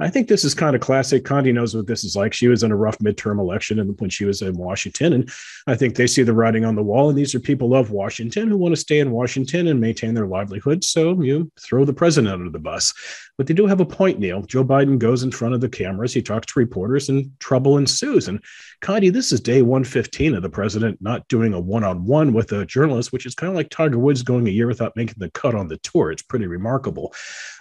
[0.00, 1.24] I think this is kind of classic.
[1.24, 2.32] Condi knows what this is like.
[2.32, 5.12] She was in a rough midterm election and when she was in Washington.
[5.12, 5.30] And
[5.66, 7.10] I think they see the writing on the wall.
[7.10, 10.26] And these are people of Washington who want to stay in Washington and maintain their
[10.26, 10.84] livelihood.
[10.84, 12.94] So you throw the president under the bus.
[13.36, 14.42] But they do have a point, Niall.
[14.42, 16.12] Joe Biden goes in front of the cameras.
[16.12, 18.28] He talks to reporters and trouble ensues.
[18.28, 18.38] And
[18.82, 22.52] Condi, this is day 115 of the president not doing a one on one with
[22.52, 25.30] a journalist, which is kind of like Tiger Woods going a year without making the
[25.30, 26.10] cut on the tour.
[26.10, 27.14] It's pretty remarkable.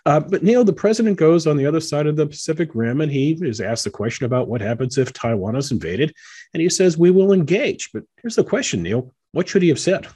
[0.10, 3.12] Uh, but Niall, the president goes on the other side of the Pacific Rim and
[3.12, 6.16] he is asked the question about what happens if Taiwan is invaded.
[6.52, 7.92] And he says, We will engage.
[7.94, 10.08] But here's the question, Niall what should he have said?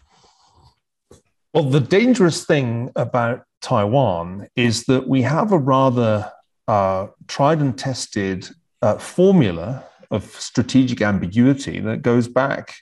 [1.53, 6.31] Well, the dangerous thing about Taiwan is that we have a rather
[6.67, 8.49] uh, tried and tested
[8.81, 12.73] uh, formula of strategic ambiguity that goes back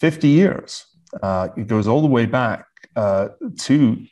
[0.00, 0.84] 50 years.
[1.22, 4.04] Uh, it goes all the way back uh, to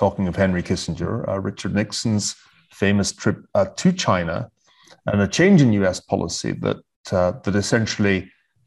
[0.00, 2.34] talking of Henry Kissinger, uh, Richard Nixon's
[2.72, 4.50] famous trip uh, to China,
[5.04, 6.00] and a change in U.S.
[6.00, 6.78] policy that
[7.12, 8.18] uh, that essentially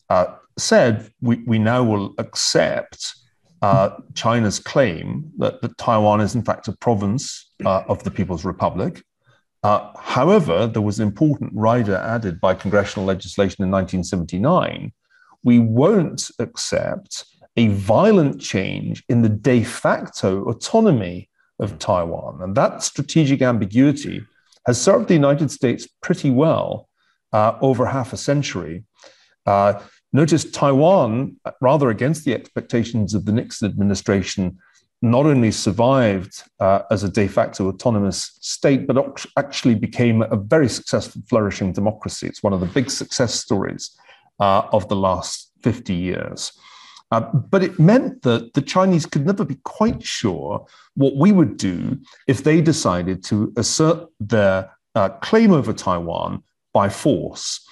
[0.09, 0.27] uh,
[0.59, 3.15] said we, we now will accept
[3.63, 8.45] uh, China's claim that, that Taiwan is in fact a province uh, of the People's
[8.45, 9.01] Republic.
[9.63, 14.91] however, there was an important rider added by congressional legislation in 1979.
[15.43, 17.25] We won't accept
[17.55, 21.29] a violent change in the de facto autonomy
[21.59, 22.41] of Taiwan.
[22.41, 24.25] And that strategic ambiguity
[24.65, 26.89] has served the United States pretty well
[27.31, 28.83] uh, over half a century.
[29.45, 29.79] Uh,
[30.13, 34.57] notice Taiwan, rather against the expectations of the Nixon administration,
[35.01, 40.69] not only survived uh, as a de facto autonomous state, but actually became a very
[40.69, 42.25] successful, flourishing democracy.
[42.25, 43.97] It's one of the big success stories
[44.39, 46.53] uh, of the last 50 years.
[47.13, 47.21] Uh,
[47.53, 51.95] but it meant that the Chinese could never be quite sure what we would do
[52.25, 56.41] if they decided to assert their uh, claim over Taiwan
[56.73, 57.63] by force.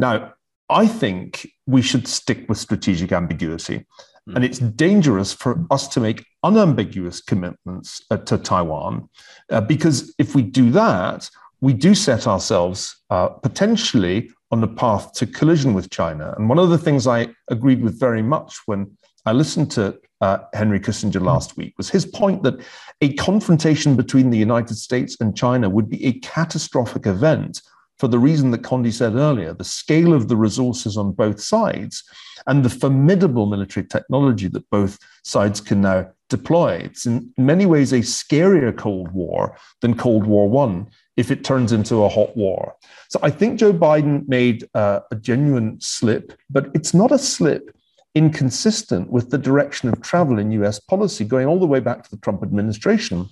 [0.00, 0.34] Now,
[0.68, 3.86] I think we should stick with strategic ambiguity.
[4.28, 4.34] Mm.
[4.34, 9.08] And it's dangerous for us to make unambiguous commitments uh, to Taiwan,
[9.50, 11.30] uh, because if we do that,
[11.60, 16.34] we do set ourselves uh, potentially on the path to collision with China.
[16.36, 18.96] And one of the things I agreed with very much when
[19.26, 22.60] I listened to uh, Henry Kissinger last week was his point that
[23.00, 27.60] a confrontation between the United States and China would be a catastrophic event
[27.98, 32.04] for the reason that Condi said earlier the scale of the resources on both sides
[32.46, 36.74] and the formidable military technology that both sides can now deploy.
[36.74, 40.88] It's in many ways a scarier Cold War than Cold War One
[41.18, 42.76] if it turns into a hot war.
[43.10, 47.74] So I think Joe Biden made uh, a genuine slip, but it's not a slip
[48.14, 52.10] inconsistent with the direction of travel in US policy going all the way back to
[52.10, 53.28] the Trump administration.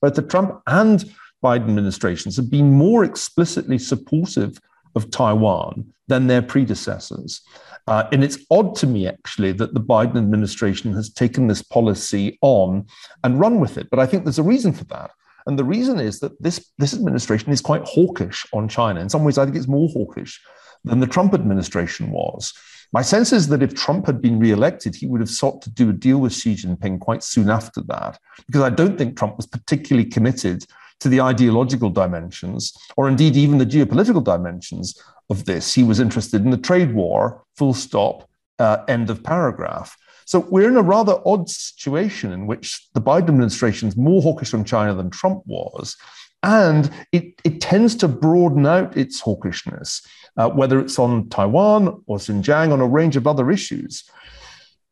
[0.00, 1.04] Both the Trump and
[1.44, 4.58] Biden administrations have been more explicitly supportive
[4.96, 7.42] of Taiwan than their predecessors.
[7.86, 12.38] Uh, and it's odd to me, actually, that the Biden administration has taken this policy
[12.40, 12.86] on
[13.24, 13.88] and run with it.
[13.90, 15.10] But I think there's a reason for that.
[15.50, 19.00] And the reason is that this, this administration is quite hawkish on China.
[19.00, 20.40] In some ways, I think it's more hawkish
[20.84, 22.52] than the Trump administration was.
[22.92, 25.90] My sense is that if Trump had been re-elected, he would have sought to do
[25.90, 29.46] a deal with Xi Jinping quite soon after that, because I don't think Trump was
[29.46, 30.64] particularly committed
[31.00, 34.94] to the ideological dimensions, or indeed even the geopolitical dimensions
[35.30, 35.74] of this.
[35.74, 38.30] He was interested in the trade war, full stop,
[38.60, 39.96] uh, end of paragraph.
[40.30, 44.54] So we're in a rather odd situation in which the Biden administration is more hawkish
[44.54, 45.96] on China than Trump was.
[46.44, 50.06] And it, it tends to broaden out its hawkishness,
[50.36, 54.08] uh, whether it's on Taiwan or Xinjiang, on a range of other issues.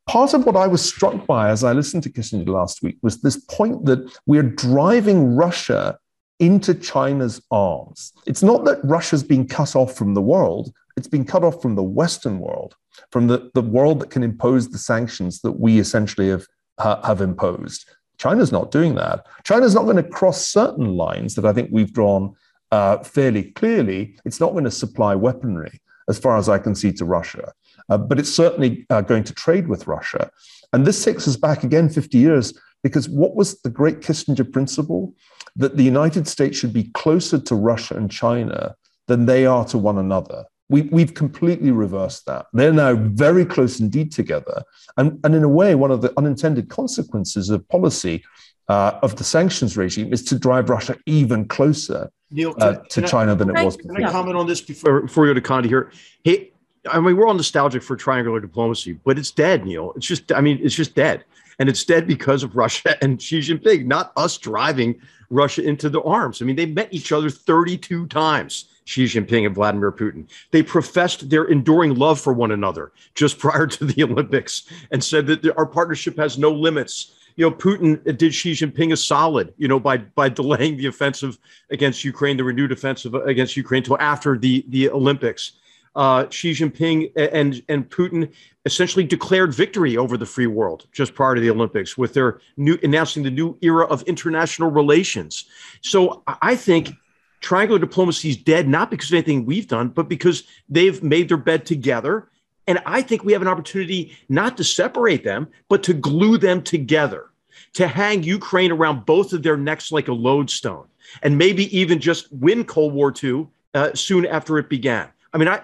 [0.09, 3.21] Part of what I was struck by as I listened to Kissinger last week was
[3.21, 6.01] this point that we're driving Russia
[6.41, 8.13] into China's arms.
[8.27, 11.77] It's not that Russia's been cut off from the world, it's been cut off from
[11.77, 12.75] the Western world
[13.11, 16.47] from the, the world that can impose the sanctions that we essentially have,
[16.79, 17.89] ha, have imposed.
[18.19, 19.27] China's not doing that.
[19.45, 22.35] China's not going to cross certain lines that I think we've drawn
[22.73, 24.19] uh, fairly clearly.
[24.25, 27.53] It's not going to supply weaponry, as far as I can see, to Russia.
[27.89, 30.31] Uh, but it's certainly uh, going to trade with Russia.
[30.73, 35.15] And this takes us back again 50 years because what was the great Kissinger principle?
[35.57, 38.77] That the United States should be closer to Russia and China
[39.07, 40.45] than they are to one another.
[40.69, 42.47] We, we've completely reversed that.
[42.53, 44.63] They're now very close indeed together.
[44.97, 48.23] And, and in a way, one of the unintended consequences of policy
[48.69, 53.33] uh, of the sanctions regime is to drive Russia even closer Niall, uh, to China
[53.33, 53.97] I, than it was before.
[53.97, 55.91] Can I comment on this before, before we go to Condi here?
[56.23, 56.53] Hey,
[56.91, 59.93] I mean, we're all nostalgic for triangular diplomacy, but it's dead, Niall.
[59.97, 61.25] It's just, I mean, it's just dead.
[61.59, 65.01] And it's dead because of Russia and Xi Jinping, not us driving
[65.31, 66.41] Russia into the arms.
[66.41, 68.67] I mean, they met each other 32 times.
[68.89, 70.27] Xi Jinping and Vladimir Putin.
[70.51, 75.27] They professed their enduring love for one another just prior to the Olympics and said
[75.27, 77.13] that our partnership has no limits.
[77.37, 81.39] You know, Putin did Xi Jinping a solid, you know, by by delaying the offensive
[81.69, 85.53] against Ukraine, the renewed offensive against Ukraine until after the the Olympics.
[85.95, 88.33] Uh, Xi Jinping and and Putin
[88.65, 92.79] essentially declared victory over the free world just prior to the Olympics with their new
[92.83, 95.45] announcing the new era of international relations.
[95.83, 96.93] So I think
[97.41, 101.37] triangular diplomacy is dead, not because of anything we've done, but because they've made their
[101.37, 102.29] bed together.
[102.67, 106.63] And I think we have an opportunity not to separate them, but to glue them
[106.63, 107.31] together,
[107.75, 110.87] to hang Ukraine around both of their necks like a lodestone,
[111.23, 115.09] and maybe even just win Cold War II uh, soon after it began.
[115.33, 115.63] I mean, I,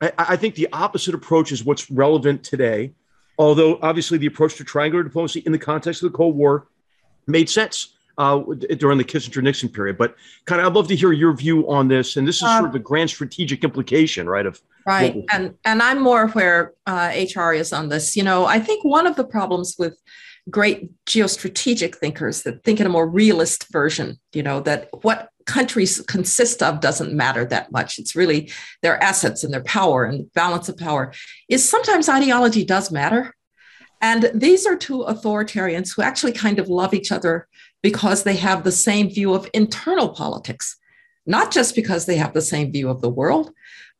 [0.00, 2.92] I, I think the opposite approach is what's relevant today.
[3.36, 6.68] Although obviously the approach to triangular diplomacy in the context of the Cold War
[7.26, 8.42] made sense uh,
[8.78, 9.98] during the Kissinger Nixon period.
[9.98, 12.16] But Condi, I'd love to hear your view on this.
[12.16, 14.46] And this is um, sort of the grand strategic implication, right?
[14.46, 18.16] Of right, and and I'm more where uh, HR is on this.
[18.16, 20.00] You know, I think one of the problems with
[20.50, 26.00] great geostrategic thinkers that think in a more realist version, you know, that what countries
[26.02, 27.98] consist of doesn't matter that much.
[27.98, 28.50] It's really
[28.82, 31.12] their assets and their power and balance of power.
[31.48, 33.34] Is sometimes ideology does matter.
[34.00, 37.48] And these are two authoritarians who actually kind of love each other
[37.84, 40.76] because they have the same view of internal politics,
[41.26, 43.50] not just because they have the same view of the world,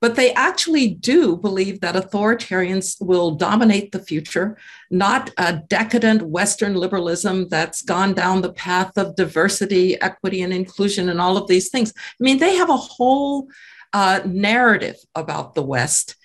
[0.00, 4.56] but they actually do believe that authoritarians will dominate the future,
[4.90, 11.10] not a decadent Western liberalism that's gone down the path of diversity, equity, and inclusion,
[11.10, 11.92] and all of these things.
[11.94, 13.48] I mean, they have a whole
[13.92, 16.16] uh, narrative about the West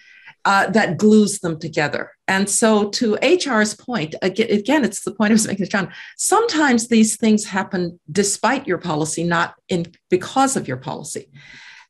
[0.46, 2.12] uh, that glues them together.
[2.28, 5.92] And so, to HR's point, again, it's the point I was making, John.
[6.18, 11.30] Sometimes these things happen despite your policy, not in because of your policy.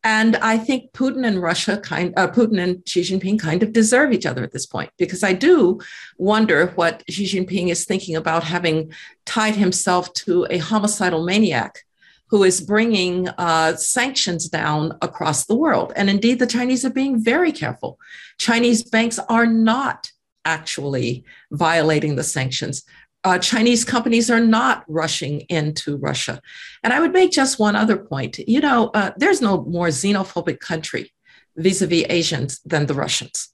[0.04, 4.14] And I think Putin and Russia kind, uh, Putin and Xi Jinping kind of deserve
[4.14, 5.80] each other at this point, because I do
[6.18, 8.94] wonder what Xi Jinping is thinking about having
[9.26, 11.84] tied himself to a homicidal maniac
[12.30, 15.92] who is bringing uh, sanctions down across the world.
[15.96, 17.98] And indeed, the Chinese are being very careful.
[18.38, 20.12] Chinese banks are not
[20.46, 22.84] actually violating the sanctions.
[23.24, 26.42] Uh, Chinese companies are not rushing into Russia.
[26.84, 28.40] And I would make just one other point.
[28.40, 31.12] You know, uh, there's no more xenophobic country
[31.58, 33.50] vis a vis Asians than the Russians.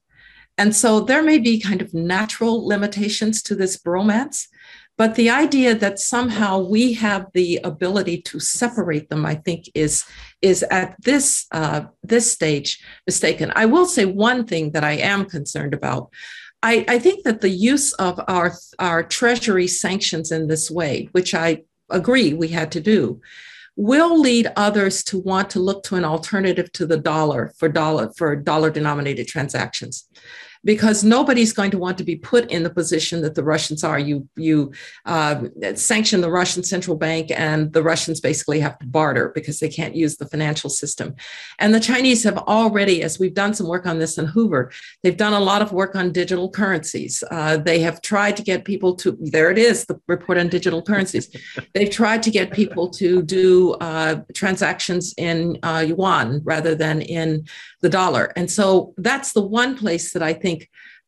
[0.58, 4.48] And so there may be kind of natural limitations to this bromance,
[4.98, 10.06] but the idea that somehow we have the ability to separate them, I think, is
[10.42, 13.52] is at this uh, this stage mistaken.
[13.56, 16.12] I will say one thing that I am concerned about.
[16.64, 21.34] I, I think that the use of our our treasury sanctions in this way, which
[21.36, 23.22] I agree we had to do,
[23.76, 28.12] will lead others to want to look to an alternative to the dollar for dollar
[28.16, 30.08] for dollar denominated transactions
[30.66, 34.00] because nobody's going to want to be put in the position that the Russians are.
[34.00, 34.72] You you
[35.06, 35.44] uh,
[35.76, 39.96] sanction the Russian central bank, and the Russians basically have to barter because they can't
[39.96, 41.16] use the financial system.
[41.60, 44.72] And the Chinese have already, as we've done some work on this in Hoover,
[45.04, 47.24] they've done a lot of work on digital currencies.
[47.30, 49.16] Uh, they have tried to get people to.
[49.22, 51.30] There it is, the report on digital currencies.
[51.74, 57.46] they've tried to get people to do uh, transactions in uh, yuan rather than in
[57.82, 58.34] the dollar.
[58.36, 60.55] And so that's the one place that I think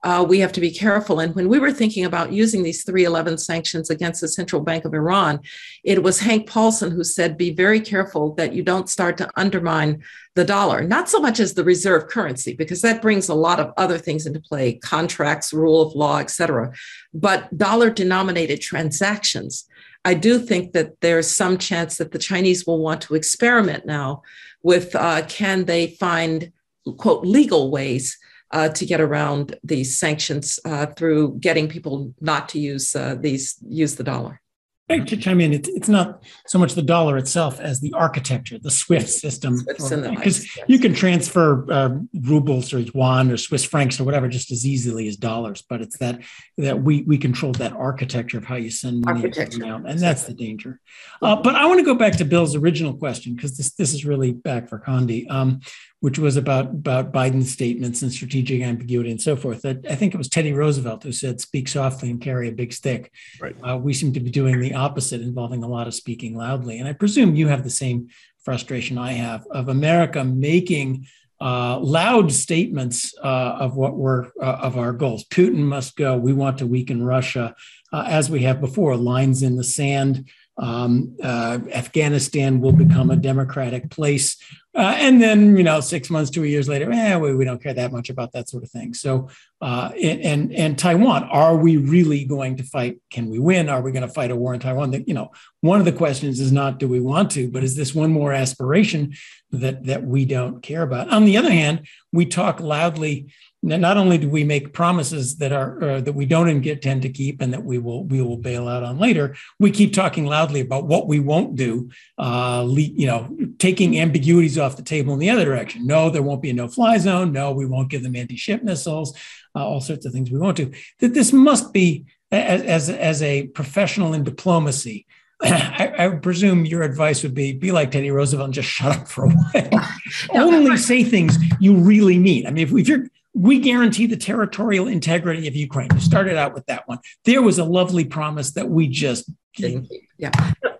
[0.04, 1.20] uh, we have to be careful.
[1.20, 4.94] And when we were thinking about using these 311 sanctions against the Central Bank of
[4.94, 5.40] Iran,
[5.84, 10.04] it was Hank Paulson who said, be very careful that you don't start to undermine
[10.36, 13.74] the dollar, not so much as the reserve currency, because that brings a lot of
[13.76, 16.72] other things into play, contracts, rule of law, et cetera,
[17.14, 19.66] but dollar denominated transactions.
[20.06, 24.22] I do think that there's some chance that the Chinese will want to experiment now
[24.62, 26.52] with uh, can they find
[26.98, 28.18] quote legal ways
[28.52, 33.58] uh, to get around these sanctions uh, through getting people not to use uh, these
[33.68, 34.42] use the dollar
[34.90, 38.72] to chime in, it's, it's not so much the dollar itself as the architecture, the
[38.72, 41.90] SWIFT system, because you can transfer uh,
[42.22, 45.62] rubles or yuan or Swiss francs or whatever just as easily as dollars.
[45.62, 46.22] But it's that
[46.58, 49.30] that we we control that architecture of how you send money
[49.66, 50.80] out, and that's the danger.
[51.22, 54.06] Uh, but I want to go back to Bill's original question because this this is
[54.06, 55.30] really back for Condi.
[55.30, 55.60] Um,
[56.00, 59.66] which was about about Biden's statements and strategic ambiguity and so forth.
[59.66, 62.72] I, I think it was Teddy Roosevelt who said, "Speak softly and carry a big
[62.72, 63.56] stick." Right.
[63.64, 66.80] Uh, we seem to be doing the opposite, involving a lot of speaking loudly.
[66.80, 68.10] And I presume you have the same
[68.44, 71.08] frustration I have of America making
[71.42, 75.26] uh, loud statements uh, of what we're uh, of our goals.
[75.26, 76.18] Putin must go.
[76.18, 77.56] We want to weaken Russia,
[77.92, 78.96] uh, as we have before.
[78.96, 80.30] Lines in the sand
[80.60, 84.38] Um, uh, Afghanistan will become a democratic place.
[84.74, 87.74] Uh, and then, you know, six months a years later, eh, we, we don't care
[87.74, 88.94] that much about that sort of thing.
[88.94, 89.30] So,
[89.60, 93.00] uh, and, and Taiwan, are we really going to fight?
[93.10, 93.70] Can we win?
[93.70, 94.92] Are we going to fight a war in Taiwan?
[94.92, 95.32] That, you know,
[95.62, 98.34] one of the questions is not do we want to, but is this one more
[98.34, 99.14] aspiration
[99.52, 101.10] that that we don't care about?
[101.10, 103.34] On the other hand, we talk loudly
[103.64, 107.42] not only do we make promises that are uh, that we don't intend to keep
[107.42, 110.86] and that we will we will bail out on later, we keep talking loudly about
[110.86, 111.90] what we won't do.
[112.18, 115.88] Uh, you know, taking ambiguities off the table in the other direction.
[115.88, 117.32] No, there won't be a no-fly zone.
[117.32, 119.18] No, we won't give them anti-ship missiles.
[119.56, 120.72] Uh, all sorts of things we won't do.
[121.00, 125.08] That this must be as as, as a professional in diplomacy.
[125.42, 129.08] I, I, presume your advice would be be like Teddy Roosevelt and just shut up
[129.08, 129.88] for a while.
[130.34, 132.48] Only say things you really mean.
[132.48, 133.08] I mean, if, if you're
[133.38, 135.90] we guarantee the territorial integrity of Ukraine.
[135.94, 136.98] You started out with that one.
[137.24, 140.02] There was a lovely promise that we just didn't keep.
[140.18, 140.32] Yeah.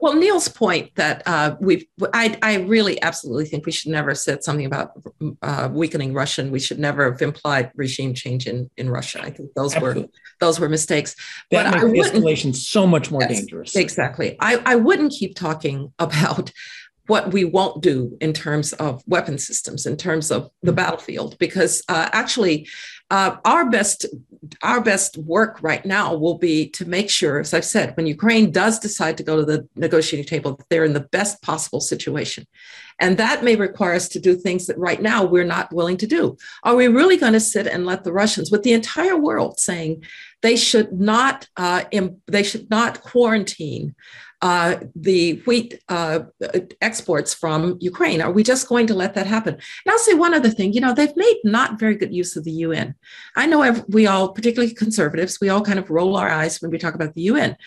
[0.02, 4.44] Well, Niall's point that uh, we've, I, I really absolutely think we should never said
[4.44, 4.92] something about
[5.44, 6.50] uh, weakening Russian.
[6.50, 9.20] We should never have implied regime change in, in Russia.
[9.22, 10.04] I think those absolutely.
[10.04, 11.16] were those were mistakes.
[11.52, 13.76] That but makes escalation so much more yes, dangerous.
[13.76, 14.36] Exactly.
[14.40, 16.52] I, I wouldn't keep talking about
[17.08, 20.76] what we won't do in terms of weapon systems, in terms of the mm-hmm.
[20.76, 22.68] battlefield, because uh, actually,
[23.10, 24.06] uh, our best
[24.62, 28.52] our best work right now will be to make sure, as I've said, when Ukraine
[28.52, 32.46] does decide to go to the negotiating table, they're in the best possible situation,
[33.00, 36.08] and that may require us to do things that right now we're not willing to
[36.08, 36.38] do.
[36.64, 40.04] Are we really going to sit and let the Russians, with the entire world saying
[40.42, 43.96] they should not uh, Im- they should not quarantine
[44.42, 46.20] uh, the wheat uh,
[46.82, 48.22] exports from Ukraine?
[48.22, 49.56] Are we just going to let that happen?
[49.56, 50.74] And I'll say one other thing.
[50.74, 52.96] You know, they've made not very good use of the UN.
[53.36, 56.78] I know we all, particularly conservatives, we all kind of roll our eyes when we
[56.78, 57.58] talk about the UN.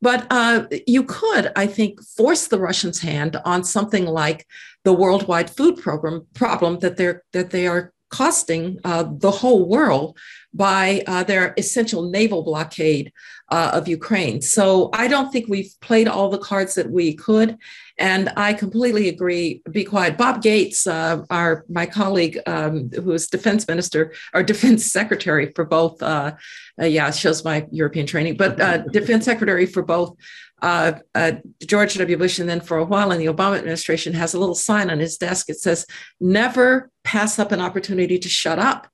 [0.00, 4.46] But uh, you could, I think, force the Russians' hand on something like
[4.84, 10.18] the worldwide food program problem that they're that they are costing uh, the whole world
[10.54, 13.12] by uh, their essential naval blockade
[13.50, 14.40] uh, of Ukraine.
[14.40, 17.58] So I don't think we've played all the cards that we could.
[17.98, 19.62] And I completely agree.
[19.70, 20.16] Be quiet.
[20.16, 25.64] Bob Gates, uh, our my colleague, um, who is defense minister or defense secretary for
[25.64, 26.02] both.
[26.02, 26.34] Uh,
[26.80, 28.56] uh, yeah, shows my European training, but
[28.92, 30.16] defense secretary for both
[30.62, 31.32] uh, uh,
[31.66, 32.16] George W.
[32.16, 34.98] Bush and then for a while in the Obama administration has a little sign on
[34.98, 35.48] his desk.
[35.48, 35.86] It says,
[36.20, 38.88] never pass up an opportunity to shut up.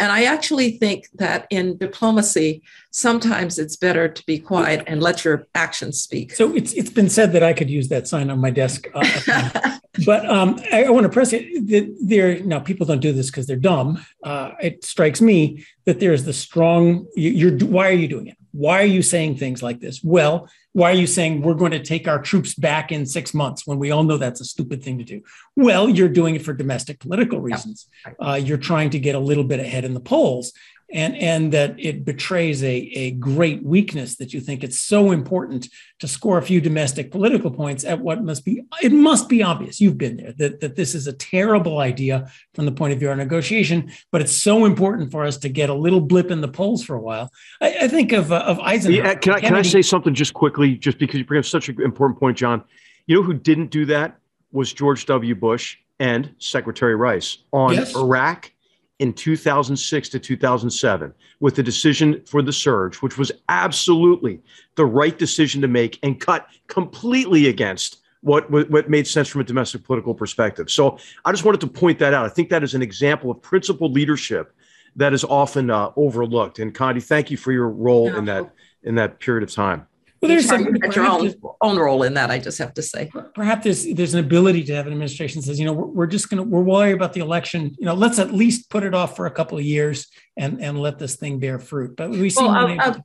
[0.00, 5.24] And I actually think that in diplomacy, sometimes it's better to be quiet and let
[5.24, 6.34] your actions speak.
[6.34, 9.78] So it's it's been said that I could use that sign on my desk, uh,
[10.06, 11.98] but um, I, I, want to press it.
[12.00, 14.04] There now, people don't do this because they're dumb.
[14.22, 17.08] Uh, it strikes me that there's the strong.
[17.16, 18.36] You, you're why are you doing it?
[18.52, 20.02] Why are you saying things like this?
[20.02, 20.48] Well,
[20.78, 23.80] why are you saying we're going to take our troops back in six months when
[23.80, 25.20] we all know that's a stupid thing to do?
[25.56, 27.88] Well, you're doing it for domestic political reasons.
[28.24, 30.52] Uh, you're trying to get a little bit ahead in the polls
[30.90, 35.68] and and that it betrays a, a great weakness that you think it's so important
[35.98, 39.80] to score a few domestic political points at what must be it must be obvious.
[39.80, 43.08] You've been there that, that this is a terrible idea from the point of view
[43.08, 46.40] of our negotiation but it's so important for us to get a little blip in
[46.40, 47.30] the polls for a while.
[47.60, 50.34] I, I think of uh, of eisenhower yeah, can, I, can I say something just
[50.34, 52.64] quickly just because you bring up such an important point john?
[53.06, 54.18] You know who didn't do that
[54.52, 55.34] was george w.
[55.34, 57.94] Bush and secretary rice on yes.
[57.94, 58.52] iraq
[58.98, 64.40] in 2006 to 2007 with the decision for the surge, which was absolutely
[64.74, 69.44] the right decision to make and cut completely against what, what made sense from a
[69.44, 70.70] domestic political perspective.
[70.70, 72.26] So I just wanted to point that out.
[72.26, 74.52] I think that is an example of principled leadership
[74.96, 76.58] that is often uh, overlooked.
[76.58, 78.50] And Condi, thank you for your role in that
[78.82, 79.86] in that period of time.
[80.20, 82.30] Well, there's some your own, own role in that.
[82.30, 83.10] I just have to say.
[83.34, 86.06] Perhaps there's there's an ability to have an administration that says, you know, we're, we're
[86.06, 87.76] just going to we're worried about the election.
[87.78, 90.08] You know, let's at least put it off for a couple of years
[90.38, 91.96] and and let this thing bear fruit.
[91.96, 92.42] But we see.
[92.42, 92.54] Well,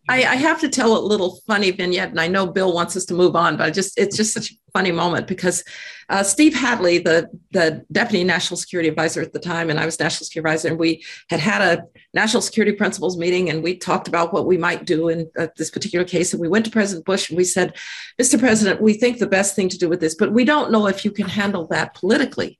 [0.08, 3.06] I, I, have to tell a little funny vignette, and I know Bill wants us
[3.06, 5.64] to move on, but I just it's just such a funny moment because
[6.10, 10.00] uh, Steve Hadley, the the deputy national security advisor at the time, and I was
[10.00, 14.08] national security advisor, and we had had a national security principals meeting, and we talked
[14.08, 16.34] about what we might do in uh, this particular case.
[16.34, 17.74] And we went to President Bush and we said,
[18.22, 18.40] "Mr.
[18.40, 21.04] President, we think the best thing to do with this, but we don't know if
[21.04, 22.60] you can handle that politically."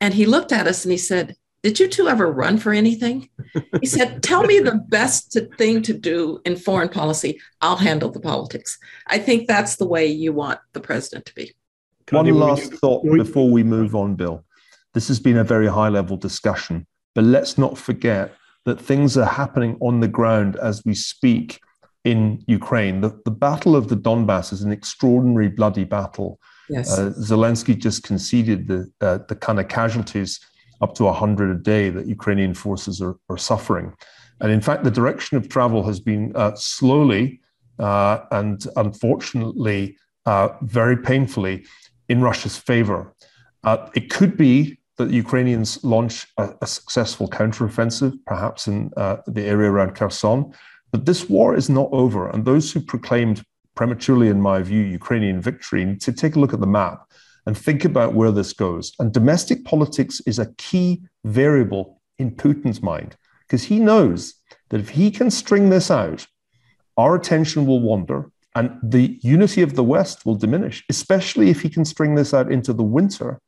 [0.00, 1.36] And he looked at us and he said,
[1.66, 3.28] did you two ever run for anything?
[3.80, 7.40] He said, Tell me the best thing to do in foreign policy.
[7.60, 8.78] I'll handle the politics.
[9.08, 11.54] I think that's the way you want the president to be.
[12.10, 14.44] One last thought before we move on, Bill.
[14.94, 16.86] This has been a very high level discussion,
[17.16, 18.32] but let's not forget
[18.64, 21.58] that things are happening on the ground as we speak
[22.04, 23.00] in Ukraine.
[23.00, 26.38] The, the Battle of the Donbass is an extraordinary, bloody battle.
[26.68, 26.96] Yes.
[26.96, 30.38] Uh, Zelensky just conceded the, uh, the kind of casualties
[30.80, 33.94] up to 100 a day that Ukrainian forces are, are suffering.
[34.40, 37.40] And in fact, the direction of travel has been uh, slowly
[37.78, 39.96] uh, and unfortunately
[40.26, 41.64] uh, very painfully
[42.08, 43.14] in Russia's favor.
[43.64, 49.44] Uh, it could be that Ukrainians launch a, a successful counteroffensive, perhaps in uh, the
[49.44, 50.52] area around Kherson.
[50.92, 52.28] But this war is not over.
[52.28, 53.42] And those who proclaimed
[53.74, 57.06] prematurely, in my view, Ukrainian victory need to take a look at the map
[57.46, 58.92] and think about where this goes.
[58.98, 64.34] And domestic politics is a key variable in Putin's mind because he knows
[64.70, 66.26] that if he can string this out,
[66.96, 71.68] our attention will wander and the unity of the West will diminish, especially if he
[71.68, 73.38] can string this out into the winter,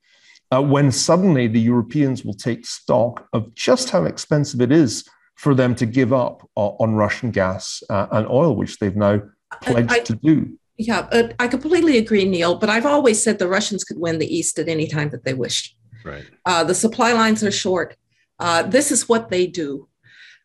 [0.52, 5.54] uh, when suddenly the Europeans will take stock of just how expensive it is for
[5.54, 9.22] them to give up uh, on Russian gas uh, and oil, which they've now
[9.62, 10.58] pledged I, to do.
[10.78, 12.56] Yeah, uh, I completely agree, Niall.
[12.56, 15.34] But I've always said the Russians could win the East at any time that they
[15.34, 15.76] wished.
[16.04, 16.24] Right.
[16.46, 17.96] Uh, the supply lines are short.
[18.38, 19.88] Uh, this is what they do.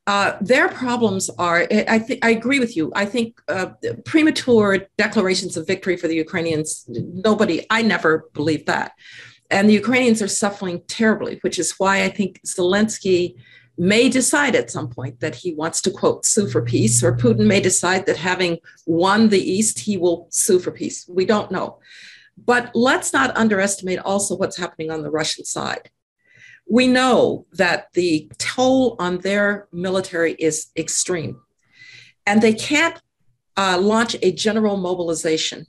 [0.05, 2.91] Uh, their problems are, I think, I agree with you.
[2.93, 3.67] I think uh,
[4.03, 8.91] premature declarations of victory for the Ukrainians, nobody, I never believed that.
[9.49, 13.35] And the Ukrainians are suffering terribly, which is why I think Zelensky
[13.77, 17.47] may decide at some point that he wants to, quote, sue for peace, or Putin
[17.47, 21.05] may decide that having won the East, he will sue for peace.
[21.07, 21.79] We don't know.
[22.37, 25.89] But let's not underestimate also what's happening on the Russian side
[26.67, 31.41] we know that the toll on their military is extreme.
[32.25, 32.99] And they can't
[33.57, 35.65] uh, launch a general mobilization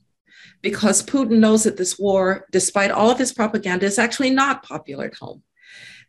[0.62, 5.06] because Putin knows that this war, despite all of his propaganda, is actually not popular
[5.06, 5.42] at home.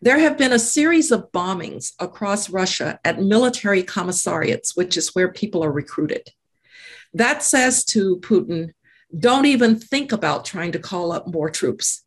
[0.05, 5.31] There have been a series of bombings across Russia at military commissariats, which is where
[5.31, 6.29] people are recruited.
[7.15, 8.73] That says to Putin,
[9.17, 12.05] don't even think about trying to call up more troops.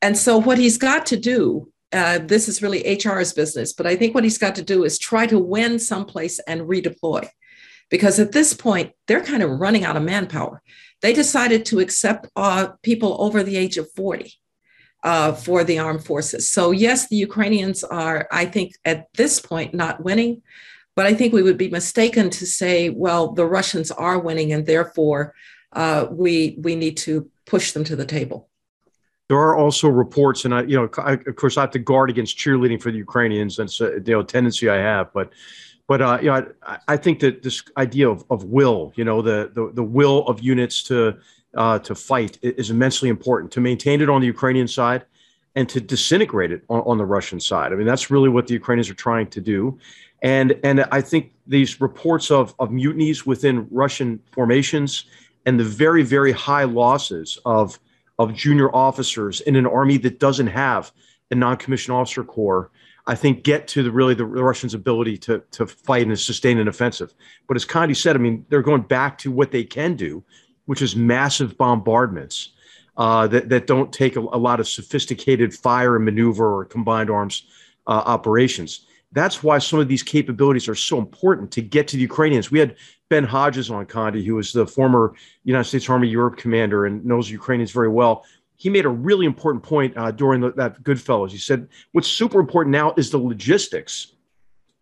[0.00, 3.72] And so, what he's got to do uh, this is really HR's business.
[3.72, 7.28] But I think what he's got to do is try to win someplace and redeploy.
[7.90, 10.62] Because at this point, they're kind of running out of manpower.
[11.02, 14.32] They decided to accept uh, people over the age of 40
[15.02, 16.50] uh, for the armed forces.
[16.50, 20.42] So, yes, the Ukrainians are, I think, at this point, not winning.
[20.94, 24.66] But I think we would be mistaken to say, well, the Russians are winning, and
[24.66, 25.34] therefore
[25.72, 28.50] uh, we, we need to push them to the table.
[29.28, 32.10] There are also reports, and I, you know, I, of course, I have to guard
[32.10, 33.56] against cheerleading for the Ukrainians.
[33.56, 35.32] That's a you know, tendency I have, but,
[35.88, 39.22] but uh, you know, I, I think that this idea of, of will, you know,
[39.22, 41.16] the, the the will of units to
[41.56, 43.52] uh, to fight is immensely important.
[43.52, 45.04] To maintain it on the Ukrainian side,
[45.54, 47.72] and to disintegrate it on, on the Russian side.
[47.72, 49.78] I mean, that's really what the Ukrainians are trying to do.
[50.22, 55.04] And and I think these reports of of mutinies within Russian formations
[55.46, 57.78] and the very very high losses of
[58.18, 60.92] of junior officers in an army that doesn't have
[61.30, 62.70] a non-commissioned officer corps,
[63.06, 66.58] I think get to the really the, the Russians' ability to to fight and sustain
[66.58, 67.12] an offensive.
[67.48, 70.22] But as Condi said, I mean, they're going back to what they can do,
[70.72, 72.52] which is massive bombardments
[72.96, 77.10] uh, that that don't take a, a, lot of sophisticated fire and maneuver or combined
[77.10, 77.42] arms
[77.86, 78.86] uh, operations.
[79.12, 82.50] That's why some of these capabilities are so important to get to the Ukrainians.
[82.50, 82.76] We had
[83.10, 85.12] Ben Hodges on Condi, who was the former
[85.44, 88.24] United States Army Europe commander and knows Ukrainians very well.
[88.56, 91.32] He made a really important point uh, during the, that Goodfellows.
[91.32, 94.14] He said, What's super important now is the logistics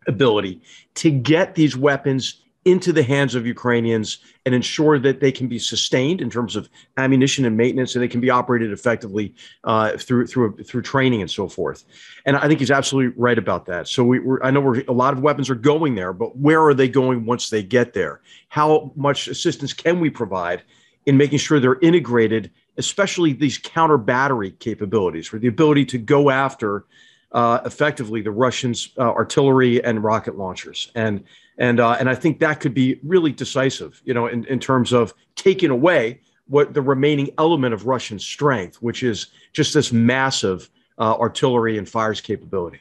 [0.07, 0.63] ability
[0.95, 5.59] to get these weapons into the hands of Ukrainians and ensure that they can be
[5.59, 9.35] sustained in terms of ammunition and maintenance, and they can be operated effectively
[9.65, 11.85] uh, through through through training and so forth.
[12.27, 13.89] And I think he's absolutely right about that.
[13.89, 16.75] So we, are I know a lot of weapons are going there, but where are
[16.75, 18.21] they going once they get there?
[18.49, 20.63] How much assistance can we provide
[21.07, 26.29] in making sure they're integrated, especially these counter battery capabilities, or the ability to go
[26.29, 26.85] after
[27.33, 31.25] uh, effectively the Russians' uh, artillery and rocket launchers and
[31.61, 34.93] and uh, and I think that could be really decisive, you know, in, in terms
[34.93, 40.69] of taking away what the remaining element of Russian strength, which is just this massive
[40.99, 42.81] uh, artillery and fires capability.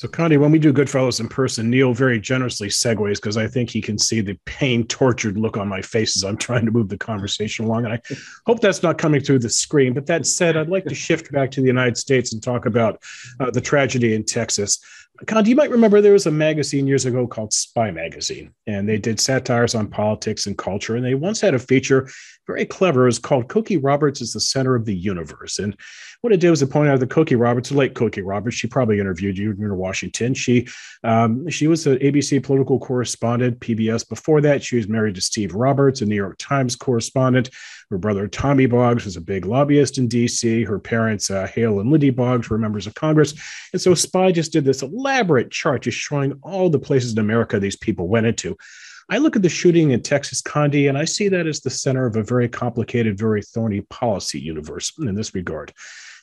[0.00, 3.68] So, Condi, when we do Goodfellows in person, Niall very generously segues because I think
[3.68, 6.88] he can see the pain tortured look on my face as I'm trying to move
[6.88, 7.84] the conversation along.
[7.84, 8.00] And I
[8.46, 9.92] hope that's not coming through the screen.
[9.92, 13.02] But that said, I'd like to shift back to the United States and talk about
[13.40, 14.80] uh, the tragedy in Texas.
[15.26, 18.98] Condi, you might remember there was a magazine years ago called Spy Magazine, and they
[18.98, 20.96] did satires on politics and culture.
[20.96, 22.08] And they once had a feature
[22.46, 23.02] very clever.
[23.02, 25.58] it was called Cokie Roberts is the center of the universe.
[25.58, 25.76] And
[26.22, 28.66] what it did was it pointed out that Cokie Roberts, the late Cokie Roberts, she
[28.66, 30.34] probably interviewed you in Washington.
[30.34, 30.66] She
[31.04, 34.08] um, she was an ABC political correspondent, PBS.
[34.08, 37.50] Before that, she was married to Steve Roberts, a New York Times correspondent.
[37.90, 40.62] Her brother Tommy Boggs was a big lobbyist in D.C.
[40.62, 43.34] Her parents, uh, Hale and Lindy Boggs, were members of Congress.
[43.72, 47.58] And so Spy just did this elaborate chart just showing all the places in America
[47.58, 48.56] these people went into.
[49.08, 52.06] I look at the shooting in Texas Condi, and I see that as the center
[52.06, 55.72] of a very complicated, very thorny policy universe in this regard.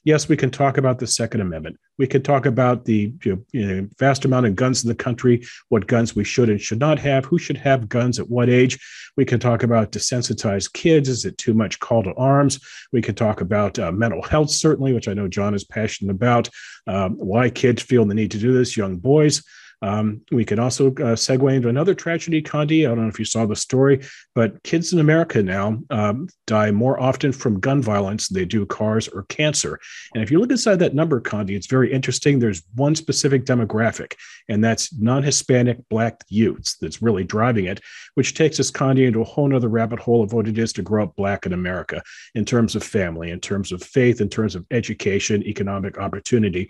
[0.03, 1.77] Yes, we can talk about the Second Amendment.
[1.97, 5.87] We can talk about the you know, vast amount of guns in the country, what
[5.87, 8.79] guns we should and should not have, who should have guns at what age.
[9.17, 11.09] We can talk about desensitized kids.
[11.09, 12.59] Is it too much call to arms?
[12.91, 16.49] We can talk about uh, mental health, certainly, which I know John is passionate about,
[16.85, 19.43] um, why kids feel the need to do this, young boys.
[19.81, 22.85] Um, we could also uh, segue into another tragedy, Condi.
[22.85, 24.03] I don't know if you saw the story,
[24.33, 28.65] but kids in America now um, die more often from gun violence than they do
[28.65, 29.79] cars or cancer.
[30.13, 32.39] And if you look inside that number, Condi, it's very interesting.
[32.39, 34.13] There's one specific demographic,
[34.49, 37.79] and that's non Hispanic Black youths that's really driving it,
[38.15, 40.81] which takes us, Condi, into a whole other rabbit hole of what it is to
[40.81, 42.01] grow up Black in America
[42.33, 46.67] in terms of family, in terms of faith, in terms of education, economic opportunity.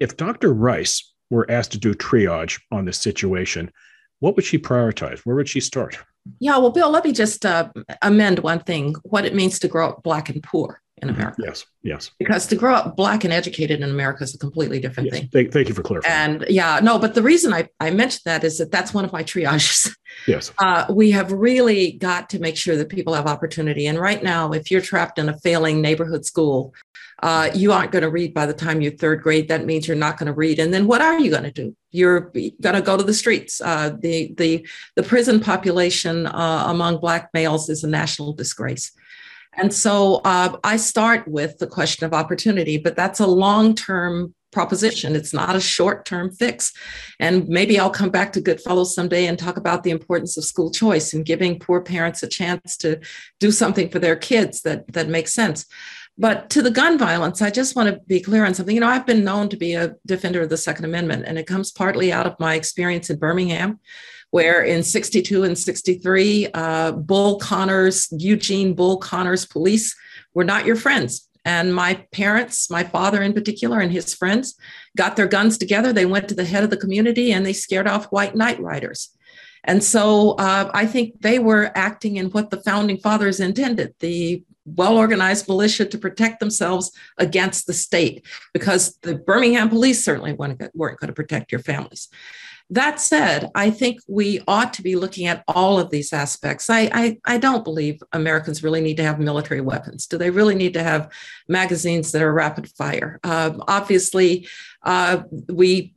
[0.00, 0.52] If Dr.
[0.52, 3.70] Rice were asked to do triage on this situation,
[4.20, 5.20] what would she prioritize?
[5.20, 5.98] Where would she start?
[6.40, 7.70] Yeah, well, Bill, let me just uh,
[8.02, 11.20] amend one thing what it means to grow up Black and poor in mm-hmm.
[11.20, 11.42] America.
[11.44, 12.10] Yes, yes.
[12.18, 15.18] Because to grow up Black and educated in America is a completely different yes.
[15.18, 15.28] thing.
[15.32, 16.14] Thank, thank, you for clarifying.
[16.14, 19.12] And yeah, no, but the reason I, I mentioned that is that that's one of
[19.12, 19.90] my triages.
[20.26, 20.52] Yes.
[20.58, 23.86] Uh, we have really got to make sure that people have opportunity.
[23.86, 26.74] And right now, if you're trapped in a failing neighborhood school,
[27.22, 29.48] uh, you aren't going to read by the time you're third grade.
[29.48, 30.58] That means you're not going to read.
[30.58, 31.74] And then what are you going to do?
[31.90, 33.60] You're going to go to the streets.
[33.60, 38.92] Uh, the the the prison population uh, among Black males is a national disgrace.
[39.56, 44.34] And so uh, I start with the question of opportunity, but that's a long term
[44.52, 45.14] proposition.
[45.14, 46.72] It's not a short term fix.
[47.18, 50.70] And maybe I'll come back to Goodfellows someday and talk about the importance of school
[50.70, 53.00] choice and giving poor parents a chance to
[53.40, 55.66] do something for their kids that, that makes sense.
[56.20, 58.74] But to the gun violence, I just want to be clear on something.
[58.74, 61.46] You know, I've been known to be a defender of the Second Amendment, and it
[61.46, 63.78] comes partly out of my experience in Birmingham,
[64.30, 69.94] where in 62 and 63, uh, Bull Connors, Eugene Bull Connors police
[70.34, 71.28] were not your friends.
[71.44, 74.56] And my parents, my father in particular, and his friends
[74.96, 75.92] got their guns together.
[75.92, 79.16] They went to the head of the community and they scared off white night riders.
[79.64, 84.42] And so uh, I think they were acting in what the founding fathers intended the
[84.76, 90.58] well organized militia to protect themselves against the state, because the Birmingham police certainly weren't
[90.78, 92.08] going to protect your families.
[92.70, 96.68] That said, I think we ought to be looking at all of these aspects.
[96.68, 100.06] I, I, I, don't believe Americans really need to have military weapons.
[100.06, 101.10] Do they really need to have
[101.48, 103.20] magazines that are rapid fire?
[103.24, 104.46] Uh, obviously,
[104.82, 105.94] uh, we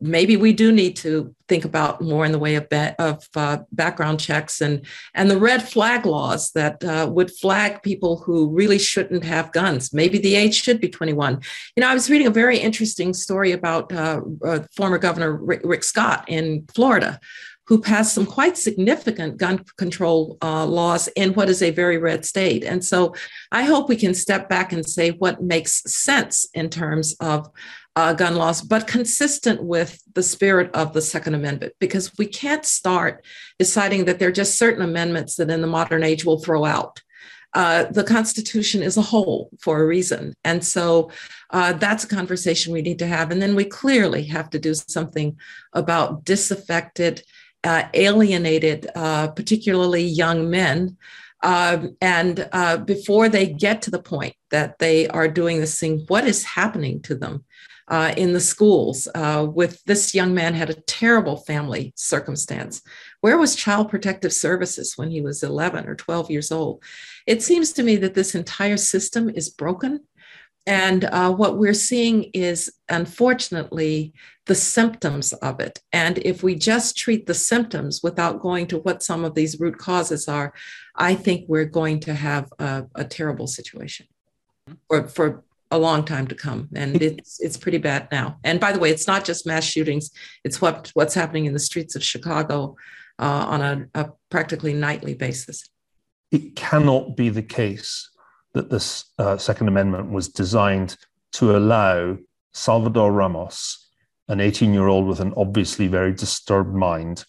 [0.00, 2.66] maybe we do need to think about more in the way of,
[2.98, 4.84] of uh, background checks and
[5.14, 9.92] and the red flag laws that uh, would flag people who really shouldn't have guns.
[9.92, 11.40] Maybe the age should be 21.
[11.76, 15.60] You know, I was reading a very interesting story about uh, uh former Governor Rick,
[15.64, 17.20] Rick Scott in Florida,
[17.66, 22.24] who passed some quite significant gun control uh, laws in what is a very red
[22.24, 22.62] state.
[22.62, 23.14] And so
[23.50, 27.48] I hope we can step back and say what makes sense in terms of
[27.96, 32.64] uh, gun laws, but consistent with the spirit of the Second Amendment, because we can't
[32.64, 33.24] start
[33.58, 37.00] deciding that there are just certain amendments that in the modern age will throw out.
[37.54, 40.34] Uh, the Constitution is a whole for a reason.
[40.42, 41.12] And so
[41.50, 43.30] uh, that's a conversation we need to have.
[43.30, 45.38] And then we clearly have to do something
[45.72, 47.22] about disaffected,
[47.64, 50.96] uh, alienated, uh, particularly young men.
[51.42, 56.04] Um, and uh, before they get to the point that they are doing this thing,
[56.08, 57.44] what is happening to them?
[57.88, 62.82] uh, in the schools uh, with this young man had a terrible family circumstance.
[63.20, 66.82] Where was Child Protective Services when he was 11 or 12 years old?
[67.26, 70.00] It seems to me that this entire system is broken.
[70.66, 74.14] And uh, what we're seeing is, unfortunately,
[74.46, 75.80] the symptoms of it.
[75.92, 79.78] And if we just treat the symptoms without going to what some of these root
[79.78, 80.54] causes are,
[80.96, 84.06] I think we're going to have a, a terrible situation
[84.88, 86.68] for, for a long time to come.
[86.74, 88.38] And it's it's pretty bad now.
[88.44, 90.10] And by the way it's not just mass shootings.
[90.44, 92.76] It's what what's happening in the streets of chicago
[93.18, 95.68] uh, on a, a, practically nightly basis.
[96.30, 98.10] It cannot be the case
[98.54, 100.96] that this uh, second amendment was designed
[101.32, 102.16] to allow
[102.52, 103.84] salvador ramos
[104.28, 107.24] an 18 year old with an obviously very disturbed mind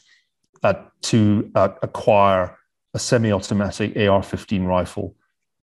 [0.64, 2.58] uh, to uh, acquire
[2.94, 5.16] a semi-automatic ar-15 rifle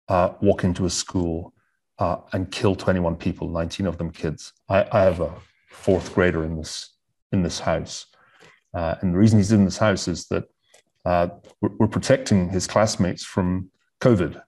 [0.08, 1.52] uh, walk into a school
[1.98, 4.54] uh, and kill 21 people, 19 of them kids.
[4.68, 5.34] I, I, have a
[5.68, 6.96] fourth grader in this
[7.32, 8.06] in this house,
[8.72, 10.44] uh, and the reason he's in this house is that
[11.04, 14.40] we're, we're, protecting his classmates from COVID.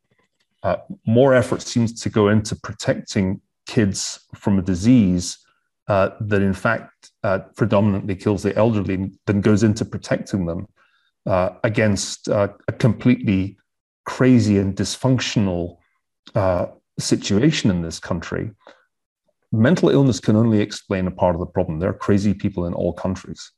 [0.63, 5.39] Uh, more effort seems to go into protecting kids from a disease
[5.89, 7.11] uh, that, in fact,
[7.57, 10.67] predominantly kills the elderly than goes into protecting them
[11.63, 13.57] against a completely
[14.05, 15.79] crazy and dysfunctional
[16.35, 16.67] uh,
[16.99, 18.51] situation in this country,
[19.53, 21.79] mental illness can only explain a part of the problem.
[21.79, 23.51] There are crazy people in all countries,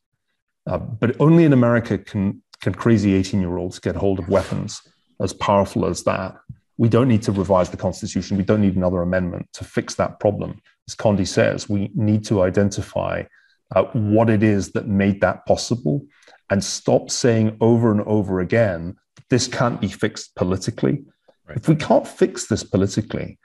[0.66, 4.82] uh, but only in America can can crazy eighteen year olds get hold of weapons
[5.20, 6.36] as powerful as that.
[6.78, 8.36] We don't need to revise the Constitution.
[8.36, 10.60] We don't need another amendment to fix that problem.
[10.88, 13.24] As Condi says, we need to identify
[13.74, 16.04] uh, what it is that made that possible
[16.50, 18.96] and stop saying over and over again
[19.30, 21.02] this can't be fixed politically.
[21.48, 21.56] Right.
[21.56, 23.38] If we can't fix this politically,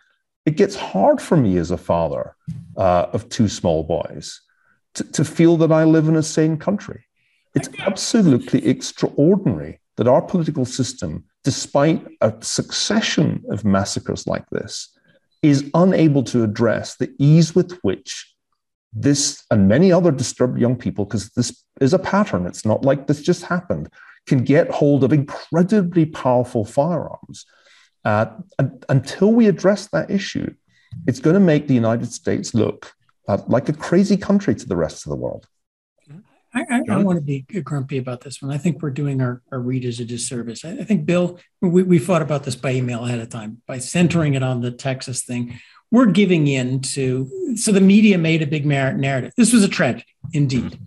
[0.46, 2.36] it gets hard for me as a father
[2.76, 4.42] uh, of two small boys
[4.96, 7.06] to, to feel that I live in a sane country.
[7.56, 14.90] It's absolutely extraordinary that our political system, despite a succession of massacres like this,
[15.42, 18.36] is unable to address the ease with which
[18.92, 23.08] this and many other disturbed young people, because this is a pattern, it's not like
[23.08, 23.88] this just happened,
[24.26, 27.46] can get hold of incredibly powerful firearms.
[28.04, 28.26] Uh,
[28.90, 30.54] until we address that issue,
[31.08, 32.92] it's going to make the United States look
[33.30, 35.48] uh, like a crazy country to the rest of the world.
[36.58, 38.52] I, I, I, want to be grumpy about this one.
[38.52, 40.66] I think we're doing our, our readers a disservice.
[40.66, 43.80] I, I think, Bill, we, we thought about this by email ahead of time by
[43.80, 45.60] centering it on the Texas thing.
[45.92, 49.32] We're giving in to, so the media made a big narrative.
[49.38, 50.78] This was a tragedy, indeed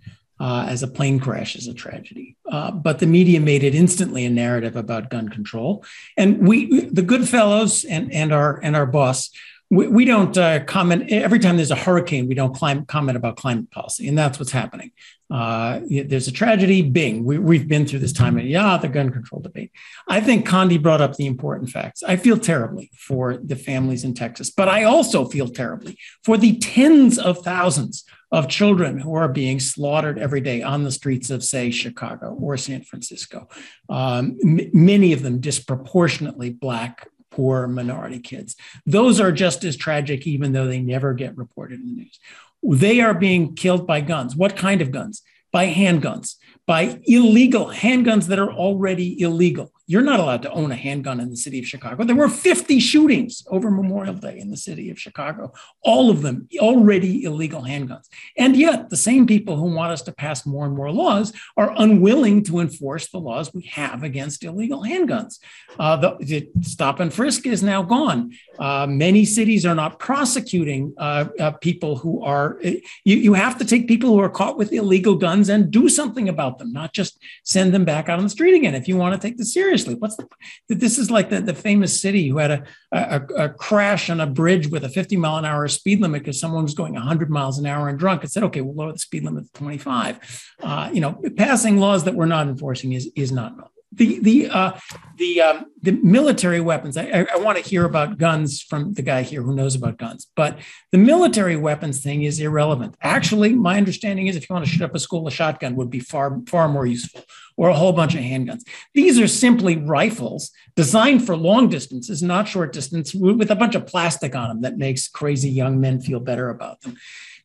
[0.41, 2.35] uh, as a plane crash is a tragedy.
[2.49, 5.85] Uh, but the media made it instantly a narrative about gun control,
[6.17, 9.29] and we, the good fellows, and and our and our boss,
[9.71, 12.27] we, we don't uh, comment every time there's a hurricane.
[12.27, 14.91] We don't comment about climate policy, and that's what's happening.
[15.29, 16.81] Uh, there's a tragedy.
[16.81, 19.71] Bing, we, have been through this time, and yeah, the gun control debate.
[20.09, 22.03] I think Condi brought up the important facts.
[22.03, 26.57] I feel terribly for the families in Texas, but I also feel terribly for the
[26.57, 31.45] tens of thousands of children who are being slaughtered every day on the streets of,
[31.45, 33.47] say, Chicago or San Francisco.
[33.87, 38.55] Um, m- many of them disproportionately Black, poor minority kids.
[38.85, 42.19] Those are just as tragic, even though they never get reported in the news.
[42.63, 44.35] They are being killed by guns.
[44.35, 45.23] What kind of guns?
[45.51, 49.73] By handguns, by illegal handguns that are already illegal.
[49.87, 52.03] You're not allowed to own a handgun in the city of Chicago.
[52.03, 56.47] There were 50 shootings over Memorial Day in the city of Chicago, all of them
[56.59, 58.07] already illegal handguns.
[58.37, 61.73] And yet, the same people who want us to pass more and more laws are
[61.77, 65.39] unwilling to enforce the laws we have against illegal handguns.
[65.79, 68.31] Uh, the, the, stop and frisk is now gone.
[68.59, 73.65] Uh, many cities are not prosecuting uh, uh people who are, you, you have to
[73.65, 77.17] take people who are caught with illegal guns and do something about them, not just
[77.43, 78.75] send them back out on the street again.
[78.75, 79.95] If you want to take this seriously, seriously.
[79.95, 80.27] What's the,
[80.67, 84.27] this is like the, the famous city who had a, a, a crash on a
[84.27, 87.57] bridge with a 50 mile an hour speed limit because someone was going 100 miles
[87.57, 90.49] an hour and drunk and said, okay, we'll lower the speed limit to 25.
[90.61, 94.49] Uh, you know, passing laws that we're not enforcing is, is not normal the the
[94.49, 94.71] uh,
[95.17, 96.95] the um, the military weapons.
[96.95, 100.27] I, I want to hear about guns from the guy here who knows about guns,
[100.35, 100.59] but
[100.91, 102.95] the military weapons thing is irrelevant.
[103.01, 105.89] Actually, my understanding is if you want to shoot up a school, a shotgun would
[105.89, 107.23] be far far more useful,
[107.57, 108.61] or a whole bunch of handguns.
[108.93, 113.85] These are simply rifles designed for long distances, not short distance, with a bunch of
[113.85, 116.95] plastic on them that makes crazy young men feel better about them.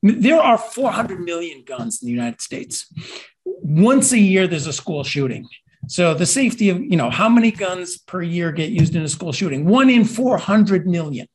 [0.02, 2.92] There are 400 million guns in the United States.
[3.44, 5.48] Once a year, there's a school shooting
[5.86, 9.08] so the safety of, you know, how many guns per year get used in a
[9.08, 9.64] school shooting?
[9.64, 11.28] One in 400 million.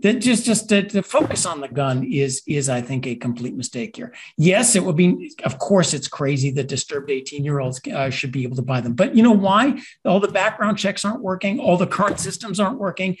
[0.00, 3.54] That just just to, to, focus on the gun is is I think a complete
[3.54, 4.12] mistake here.
[4.36, 5.32] Yes, it would be.
[5.44, 8.80] Of course, it's crazy that disturbed 18 year olds uh, should be able to buy
[8.80, 8.94] them.
[8.94, 9.80] But you know why?
[10.04, 11.58] All the background checks aren't working.
[11.60, 13.16] All the current systems aren't working.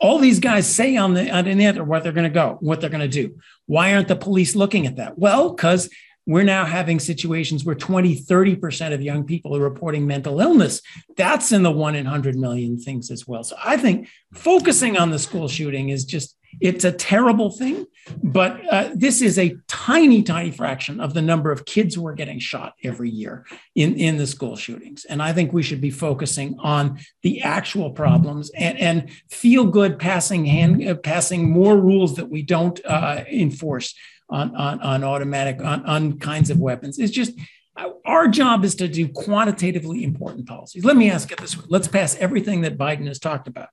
[0.00, 2.80] All these guys say on the on the internet what they're going to go, what
[2.80, 3.38] they're going to do.
[3.66, 5.16] Why aren't the police looking at that?
[5.18, 5.88] Well, because
[6.26, 10.82] we're now having situations where 20, 30% of young people are reporting mental illness.
[11.16, 13.44] That's in the one in 100 million things as well.
[13.44, 17.86] So I think focusing on the school shooting is just, it's a terrible thing,
[18.22, 22.14] but uh, this is a tiny, tiny fraction of the number of kids who are
[22.14, 23.44] getting shot every year
[23.74, 25.04] in, in the school shootings.
[25.04, 29.98] And I think we should be focusing on the actual problems and, and feel good
[29.98, 33.94] passing hand, uh, passing more rules that we don't uh, enforce
[34.28, 36.98] on, on, on automatic, on, on kinds of weapons.
[36.98, 37.32] It's just
[38.04, 40.84] our job is to do quantitatively important policies.
[40.84, 43.68] Let me ask it this way let's pass everything that Biden has talked about.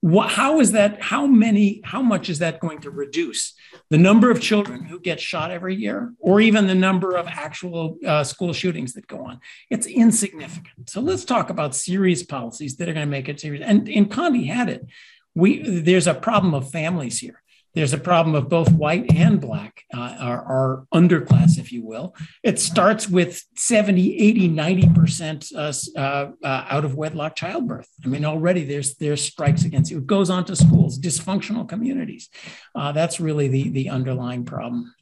[0.00, 1.02] What, how is that?
[1.02, 1.82] How many?
[1.84, 3.54] How much is that going to reduce
[3.90, 7.98] the number of children who get shot every year, or even the number of actual
[8.06, 9.40] uh, school shootings that go on?
[9.68, 10.88] It's insignificant.
[10.88, 13.62] So let's talk about serious policies that are going to make it serious.
[13.66, 14.86] And and Condi had it.
[15.34, 17.42] We there's a problem of families here
[17.74, 22.14] there's a problem of both white and black, uh, our, our, underclass, if you will.
[22.42, 27.88] It starts with 70, 80, 90% uh, uh, uh, out of wedlock childbirth.
[28.04, 29.98] I mean, already there's, there's strikes against you.
[29.98, 32.28] It goes on to schools, dysfunctional communities.
[32.74, 34.92] Uh, that's really the, the underlying problem.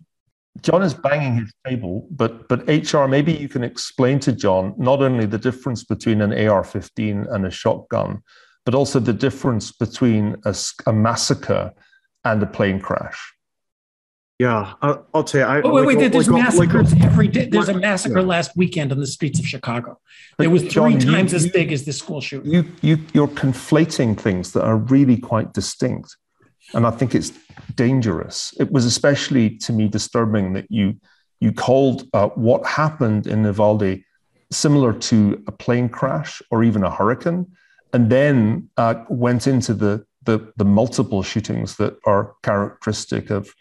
[0.60, 5.02] John is banging his table, but but HR, maybe you can explain to John not
[5.02, 8.22] only the difference between an AR-15 and a shotgun,
[8.64, 10.54] but also the difference between a,
[10.86, 11.72] a massacre
[12.32, 13.34] and a plane crash.
[14.38, 15.46] Yeah, I'll, I'll tell you.
[15.46, 17.46] I, oh, wait, wait, like, there's like, massacres like, every day.
[17.46, 18.26] There's a massacre yeah.
[18.26, 19.98] last weekend on the streets of Chicago.
[20.36, 22.52] But it was three John, times you, as big as the school shooting.
[22.52, 26.16] You, you, you're conflating things that are really quite distinct.
[26.72, 27.32] And I think it's
[27.74, 28.54] dangerous.
[28.60, 31.00] It was especially to me disturbing that you,
[31.40, 34.02] you called uh, what happened in Uvalde
[34.52, 37.46] similar to a plane crash or even a hurricane,
[37.92, 43.54] and then uh, went into the the, the multiple shootings that are characteristic of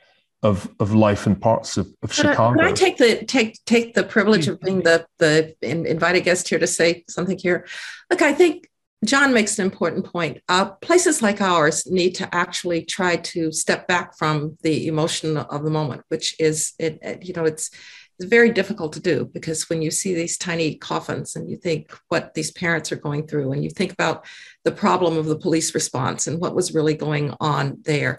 [0.44, 2.60] of, of life in parts of, of Chicago.
[2.60, 6.60] Can I take the take take the privilege of being the the invited guest here
[6.60, 7.66] to say something here?
[8.12, 8.70] Look, I think
[9.06, 10.42] John makes an important point.
[10.50, 15.64] Uh, places like ours need to actually try to step back from the emotion of
[15.64, 17.72] the moment, which is it, it you know it's
[18.20, 21.96] it's very difficult to do because when you see these tiny coffins and you think
[22.10, 24.26] what these parents are going through and you think about
[24.64, 28.18] the problem of the police response and what was really going on there.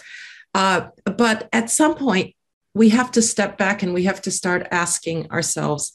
[0.54, 2.34] Uh, but at some point
[2.74, 5.92] we have to step back and we have to start asking ourselves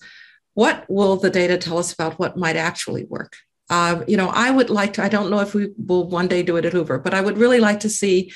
[0.53, 3.37] what will the data tell us about what might actually work?
[3.69, 6.43] Uh, you know i would like to i don't know if we will one day
[6.43, 8.31] do it at hoover but i would really like to see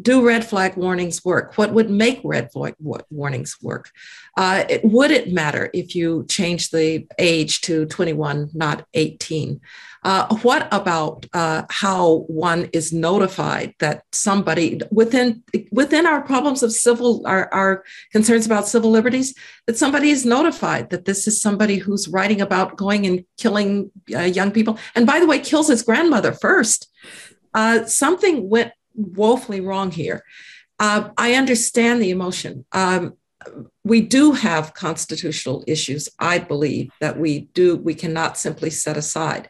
[0.00, 1.56] do red flag warnings work?
[1.58, 3.90] What would make red flag warnings work?
[4.36, 9.60] Uh, it, would it matter if you change the age to 21, not 18?
[10.04, 15.42] Uh, what about uh, how one is notified that somebody within
[15.72, 19.34] within our problems of civil our, our concerns about civil liberties
[19.66, 24.20] that somebody is notified that this is somebody who's writing about going and killing uh,
[24.20, 26.88] young people and by the way kills his grandmother first
[27.54, 30.24] uh, something went woefully wrong here.
[30.78, 32.64] Uh, I understand the emotion.
[32.72, 33.14] Um,
[33.84, 39.48] we do have constitutional issues, I believe, that we do, we cannot simply set aside.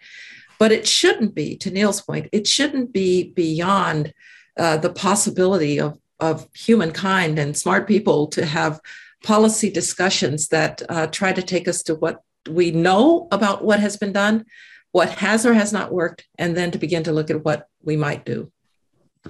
[0.58, 4.12] But it shouldn't be, to Niall's point, it shouldn't be beyond
[4.56, 8.80] uh, the possibility of, of humankind and smart people to have
[9.22, 13.96] policy discussions that uh, try to take us to what we know about what has
[13.96, 14.44] been done,
[14.92, 17.96] what has or has not worked, and then to begin to look at what we
[17.96, 18.50] might do.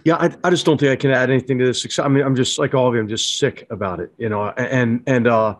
[0.04, 1.98] Yeah, I, I just don't think I can add anything to this.
[1.98, 3.00] I mean, I'm just like all of you.
[3.00, 4.48] I'm just sick about it, you know.
[4.50, 5.56] And and uh,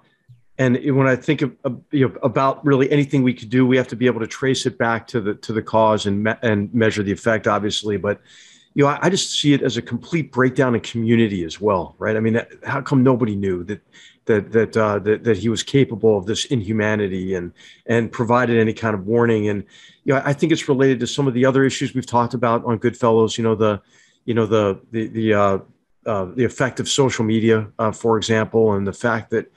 [0.59, 1.53] and when I think of,
[1.93, 4.67] you know, about really anything we could do, we have to be able to trace
[4.67, 7.97] it back to the to the cause and me- and measure the effect, obviously.
[7.97, 8.21] But
[8.75, 11.97] you know, I, I, just see it as a complete breakdown in community as well,
[11.99, 12.17] right?
[12.17, 13.81] I mean, that, how come nobody knew that
[14.27, 17.53] that that, uh, that that he was capable of this inhumanity and
[17.87, 19.49] and provided any kind of warning?
[19.49, 19.65] And
[20.05, 22.65] you know, I think it's related to some of the other issues we've talked about
[22.65, 23.39] on Goodfellows.
[23.39, 23.81] You know, the
[24.29, 25.59] you know the the the uh,
[26.05, 29.51] uh, the effect of social media, uh, for example, and the fact that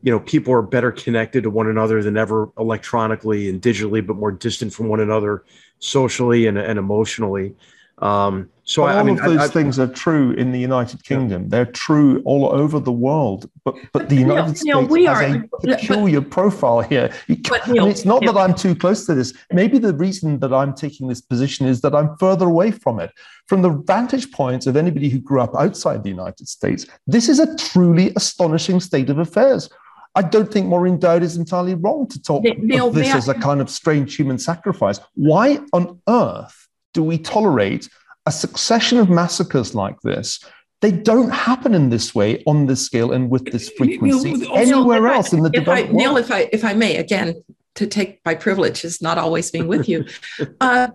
[0.00, 4.16] you know people are better connected to one another than ever electronically and digitally, but
[4.16, 5.44] more distant from one another
[5.78, 7.54] socially and, and emotionally.
[7.98, 11.04] Um, so all I, I mean, of those I, things are true in the United
[11.04, 11.42] Kingdom.
[11.42, 11.48] Yeah.
[11.50, 13.50] They're true all over the world.
[13.64, 17.12] But but the United Niall, States Niall, has are, a peculiar but, profile here.
[17.48, 19.34] But Niall, it's not that I'm too close to this.
[19.52, 23.10] Maybe the reason that I'm taking this position is that I'm further away from it.
[23.46, 27.38] From the vantage point of anybody who grew up outside the United States, this is
[27.38, 29.68] a truly astonishing state of affairs.
[30.14, 33.34] I don't think Maureen Dowd is entirely wrong to talk Niall, of this as a
[33.34, 35.00] kind of strange human sacrifice.
[35.14, 36.64] Why on earth?
[36.94, 37.90] do we tolerate
[38.26, 40.40] a succession of massacres like this?
[40.80, 45.06] They don't happen in this way, on this scale, and with this frequency Niall, anywhere
[45.08, 45.96] else in the developed world.
[45.96, 47.42] Niall, if I if I may, again,
[47.76, 50.04] to take my privilege is not always being with you.
[50.60, 50.88] uh,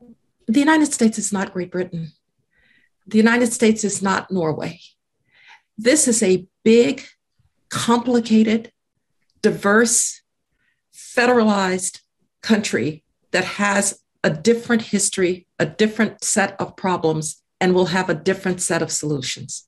[0.47, 2.11] the United States is not Great Britain.
[3.07, 4.79] The United States is not Norway.
[5.77, 7.05] This is a big,
[7.69, 8.71] complicated,
[9.41, 10.21] diverse,
[10.93, 12.01] federalized
[12.41, 18.13] country that has a different history, a different set of problems, and will have a
[18.13, 19.67] different set of solutions.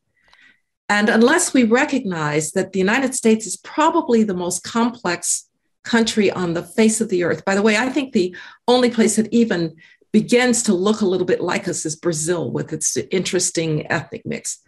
[0.89, 5.49] And unless we recognize that the United States is probably the most complex
[5.83, 8.35] country on the face of the earth, by the way, I think the
[8.67, 9.75] only place that even
[10.11, 14.59] begins to look a little bit like us is Brazil with its interesting ethnic mix.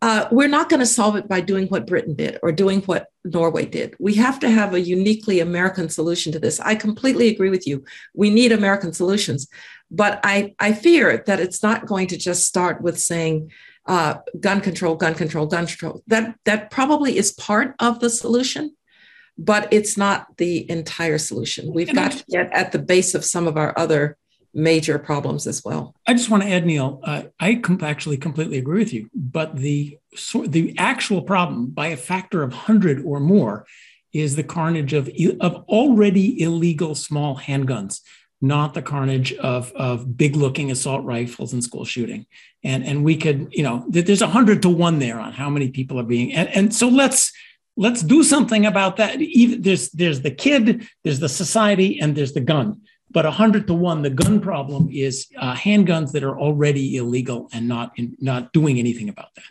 [0.00, 3.08] Uh, we're not going to solve it by doing what Britain did or doing what
[3.24, 3.96] Norway did.
[3.98, 6.60] We have to have a uniquely American solution to this.
[6.60, 7.84] I completely agree with you.
[8.14, 9.48] We need American solutions.
[9.90, 13.50] But I, I fear that it's not going to just start with saying
[13.86, 16.02] uh, gun control, gun control, gun control.
[16.06, 18.76] That, that probably is part of the solution,
[19.36, 21.72] but it's not the entire solution.
[21.72, 24.16] We've got to get at the base of some of our other
[24.58, 25.94] major problems as well.
[26.06, 27.00] I just want to add, Niall.
[27.02, 31.88] Uh, I com- actually completely agree with you, but the so, the actual problem, by
[31.88, 33.66] a factor of hundred or more,
[34.12, 35.08] is the carnage of
[35.40, 38.00] of already illegal small handguns,
[38.40, 42.26] not the carnage of of big looking assault rifles and school shooting.
[42.64, 45.70] And and we could, you know, there's a hundred to one there on how many
[45.70, 46.32] people are being.
[46.32, 47.32] And, and so let's
[47.76, 49.20] let's do something about that.
[49.20, 52.80] Even there's there's the kid, there's the society, and there's the gun
[53.10, 57.66] but 100 to 1 the gun problem is uh, handguns that are already illegal and
[57.66, 59.44] not in, not doing anything about that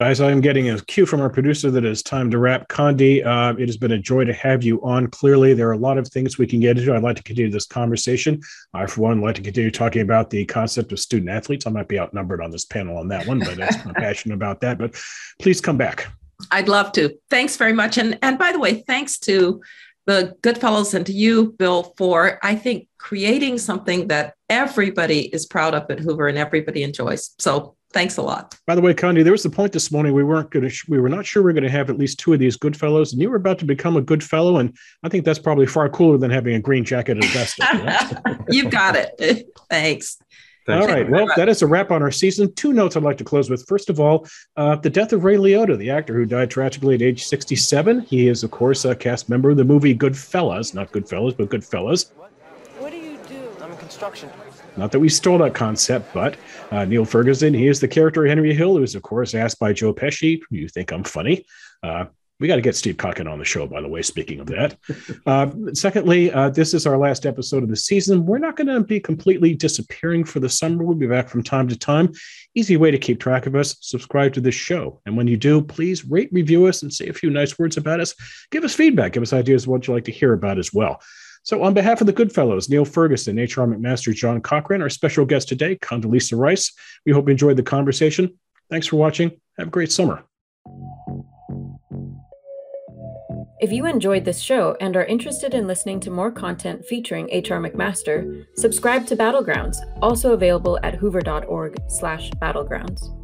[0.00, 2.68] Guys, I'm getting a cue from our producer that it's time to wrap.
[2.68, 5.06] Condi, uh, it has been a joy to have you on.
[5.06, 6.92] Clearly, there are a lot of things we can get into.
[6.92, 8.42] I'd like to continue this conversation.
[8.74, 11.64] I, for one, like to continue talking about the concept of student athletes.
[11.68, 14.78] I might be outnumbered on this panel on that one, but I'm passionate about that.
[14.78, 15.00] But
[15.38, 16.08] please come back.
[16.50, 17.16] I'd love to.
[17.30, 17.96] Thanks very much.
[17.96, 19.62] And and by the way, thanks to
[20.06, 25.74] the Goodfellows and to you, Bill, for I think creating something that everybody is proud
[25.74, 27.34] of at Hoover and everybody enjoys.
[27.38, 28.58] So thanks a lot.
[28.66, 30.98] By the way, Condi, there was the point this morning we weren't going to, we
[30.98, 33.12] were not sure we are going to have at least two of these good fellows,
[33.12, 35.88] and you were about to become a good fellow, and I think that's probably far
[35.88, 38.44] cooler than having a green jacket at Augusta.
[38.50, 39.46] You've got it.
[39.70, 40.18] Thanks.
[40.66, 40.86] Thanks.
[40.86, 41.08] All right.
[41.08, 42.52] Well, that is a wrap on our season.
[42.54, 43.66] Two notes I'd like to close with.
[43.68, 44.26] First of all,
[44.56, 48.00] uh, the death of Ray Liotta, the actor who died tragically at age 67.
[48.00, 52.12] He is, of course, a cast member of the movie Goodfellas, not Goodfellas, but Goodfellas.
[52.78, 53.46] What do you do?
[53.60, 54.30] I'm in construction.
[54.78, 56.36] Not that we stole that concept, but
[56.70, 59.74] uh, Niall Ferguson, he is the character Henry Hill, who is, of course, asked by
[59.74, 61.44] Joe Pesci, You think I'm funny?
[61.82, 62.06] Uh,
[62.40, 64.76] we got to get Steve Cocken on the show, by the way, speaking of that.
[65.24, 68.26] Uh, secondly, uh, this is our last episode of the season.
[68.26, 70.82] We're not going to be completely disappearing for the summer.
[70.84, 72.12] We'll be back from time to time.
[72.54, 75.00] Easy way to keep track of us subscribe to this show.
[75.06, 78.00] And when you do, please rate, review us, and say a few nice words about
[78.00, 78.14] us.
[78.50, 81.00] Give us feedback, give us ideas of what you'd like to hear about as well.
[81.44, 85.46] So, on behalf of the Goodfellows, Niall Ferguson, HR McMaster, John Cochrane, our special guest
[85.46, 86.72] today, Condoleezza Rice,
[87.04, 88.38] we hope you enjoyed the conversation.
[88.70, 89.30] Thanks for watching.
[89.58, 90.24] Have a great summer.
[93.60, 97.62] If you enjoyed this show and are interested in listening to more content featuring HR
[97.62, 103.23] McMaster, subscribe to Battlegrounds, also available at hoover.org/battlegrounds.